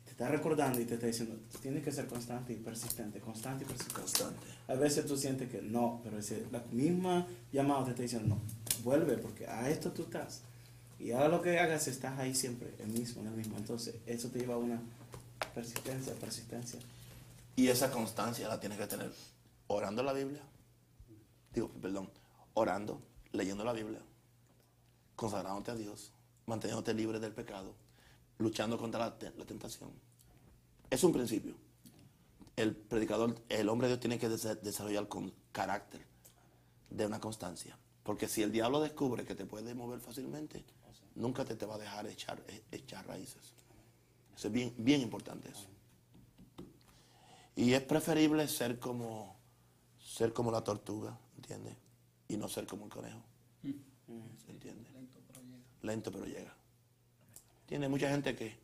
[0.05, 3.67] Te está recordando y te está diciendo, tienes que ser constante y persistente, constante y
[3.67, 4.01] persistente.
[4.01, 4.39] Constante.
[4.67, 8.41] A veces tú sientes que no, pero ese, la misma llamada te está diciendo, no,
[8.83, 10.41] vuelve porque a esto tú estás.
[10.99, 13.57] Y ahora lo que hagas, estás ahí siempre, el mismo, el mismo.
[13.57, 14.79] Entonces, eso te lleva a una
[15.55, 16.79] persistencia, persistencia.
[17.55, 19.11] Y esa constancia la tienes que tener
[19.67, 20.41] orando la Biblia.
[21.53, 22.09] Digo, perdón,
[22.53, 23.01] orando,
[23.31, 23.99] leyendo la Biblia,
[25.15, 26.11] consagrándote a Dios,
[26.51, 27.73] manteniéndote libre del pecado,
[28.37, 29.89] luchando contra la, la tentación.
[30.89, 31.55] Es un principio.
[32.55, 36.05] El predicador, el hombre de Dios tiene que desarrollar con carácter
[36.89, 37.77] de una constancia.
[38.03, 40.65] Porque si el diablo descubre que te puede mover fácilmente,
[41.15, 43.53] nunca te, te va a dejar echar, e, echar raíces.
[44.35, 45.67] Eso es bien, bien importante eso.
[47.55, 49.37] Y es preferible ser como,
[49.99, 51.77] ser como la tortuga, ¿entiendes?
[52.27, 53.23] Y no ser como el conejo.
[54.45, 54.90] ¿Se entiende?
[55.81, 56.53] Lento pero llega.
[57.65, 58.57] Tiene mucha gente que,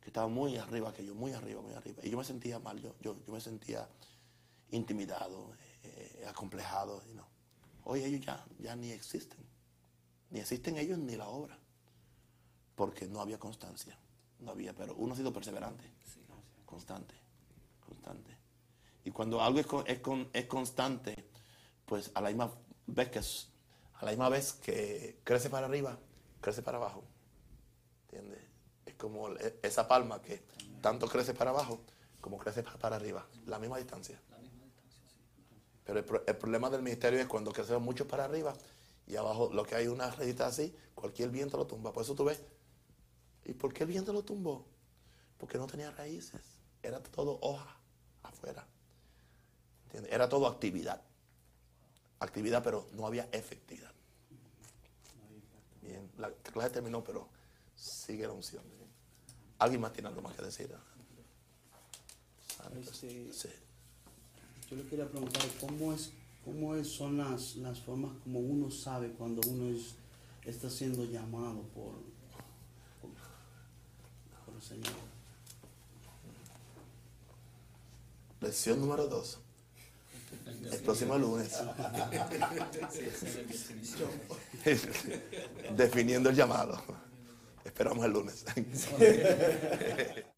[0.00, 2.00] que, estaba muy arriba que yo, muy arriba, muy arriba.
[2.02, 3.88] Y yo me sentía mal, yo, yo, yo me sentía
[4.70, 7.02] intimidado, eh, acomplejado.
[7.10, 7.26] Y no.
[7.84, 9.38] Hoy ellos ya, ya ni existen.
[10.30, 11.58] Ni existen ellos ni la obra.
[12.74, 13.96] Porque no había constancia.
[14.40, 15.84] No había, pero uno ha sido perseverante.
[16.66, 17.14] Constante.
[17.84, 18.36] Constante.
[19.04, 20.00] Y cuando algo es, es,
[20.32, 21.28] es constante,
[21.86, 22.52] pues a la misma
[22.86, 25.98] vez que a la misma vez que crece para arriba,
[26.40, 27.04] crece para abajo.
[28.04, 28.40] ¿Entiendes?
[28.86, 29.28] Es como
[29.62, 30.42] esa palma que
[30.80, 31.80] tanto crece para abajo
[32.20, 33.26] como crece para arriba.
[33.46, 34.20] La misma distancia.
[35.84, 38.54] Pero el, problema del ministerio es cuando crecemos mucho para arriba
[39.06, 41.92] y abajo lo que hay una redita así, cualquier viento lo tumba.
[41.92, 42.40] Por eso tú ves.
[43.44, 44.66] ¿Y por qué el viento lo tumbó?
[45.38, 46.42] Porque no tenía raíces.
[46.82, 47.76] Era todo hoja
[48.22, 48.66] afuera.
[49.86, 50.12] ¿Entiendes?
[50.12, 51.00] Era todo actividad
[52.20, 53.92] actividad, pero no había efectividad.
[56.48, 57.28] La clase terminó, pero
[57.76, 58.62] sigue la unción.
[59.58, 60.74] ¿Alguien más tiene algo más que decir?
[62.80, 63.48] Este, sí.
[64.70, 66.10] Yo le quería preguntar cómo es,
[66.46, 69.78] cómo es, son las, las formas como uno sabe cuando uno
[70.46, 71.92] está siendo llamado por,
[73.02, 74.94] por, el Señor.
[78.40, 79.38] Lección número dos.
[80.70, 81.52] El próximo lunes.
[85.76, 86.82] Definiendo el llamado.
[87.64, 88.44] Esperamos el lunes.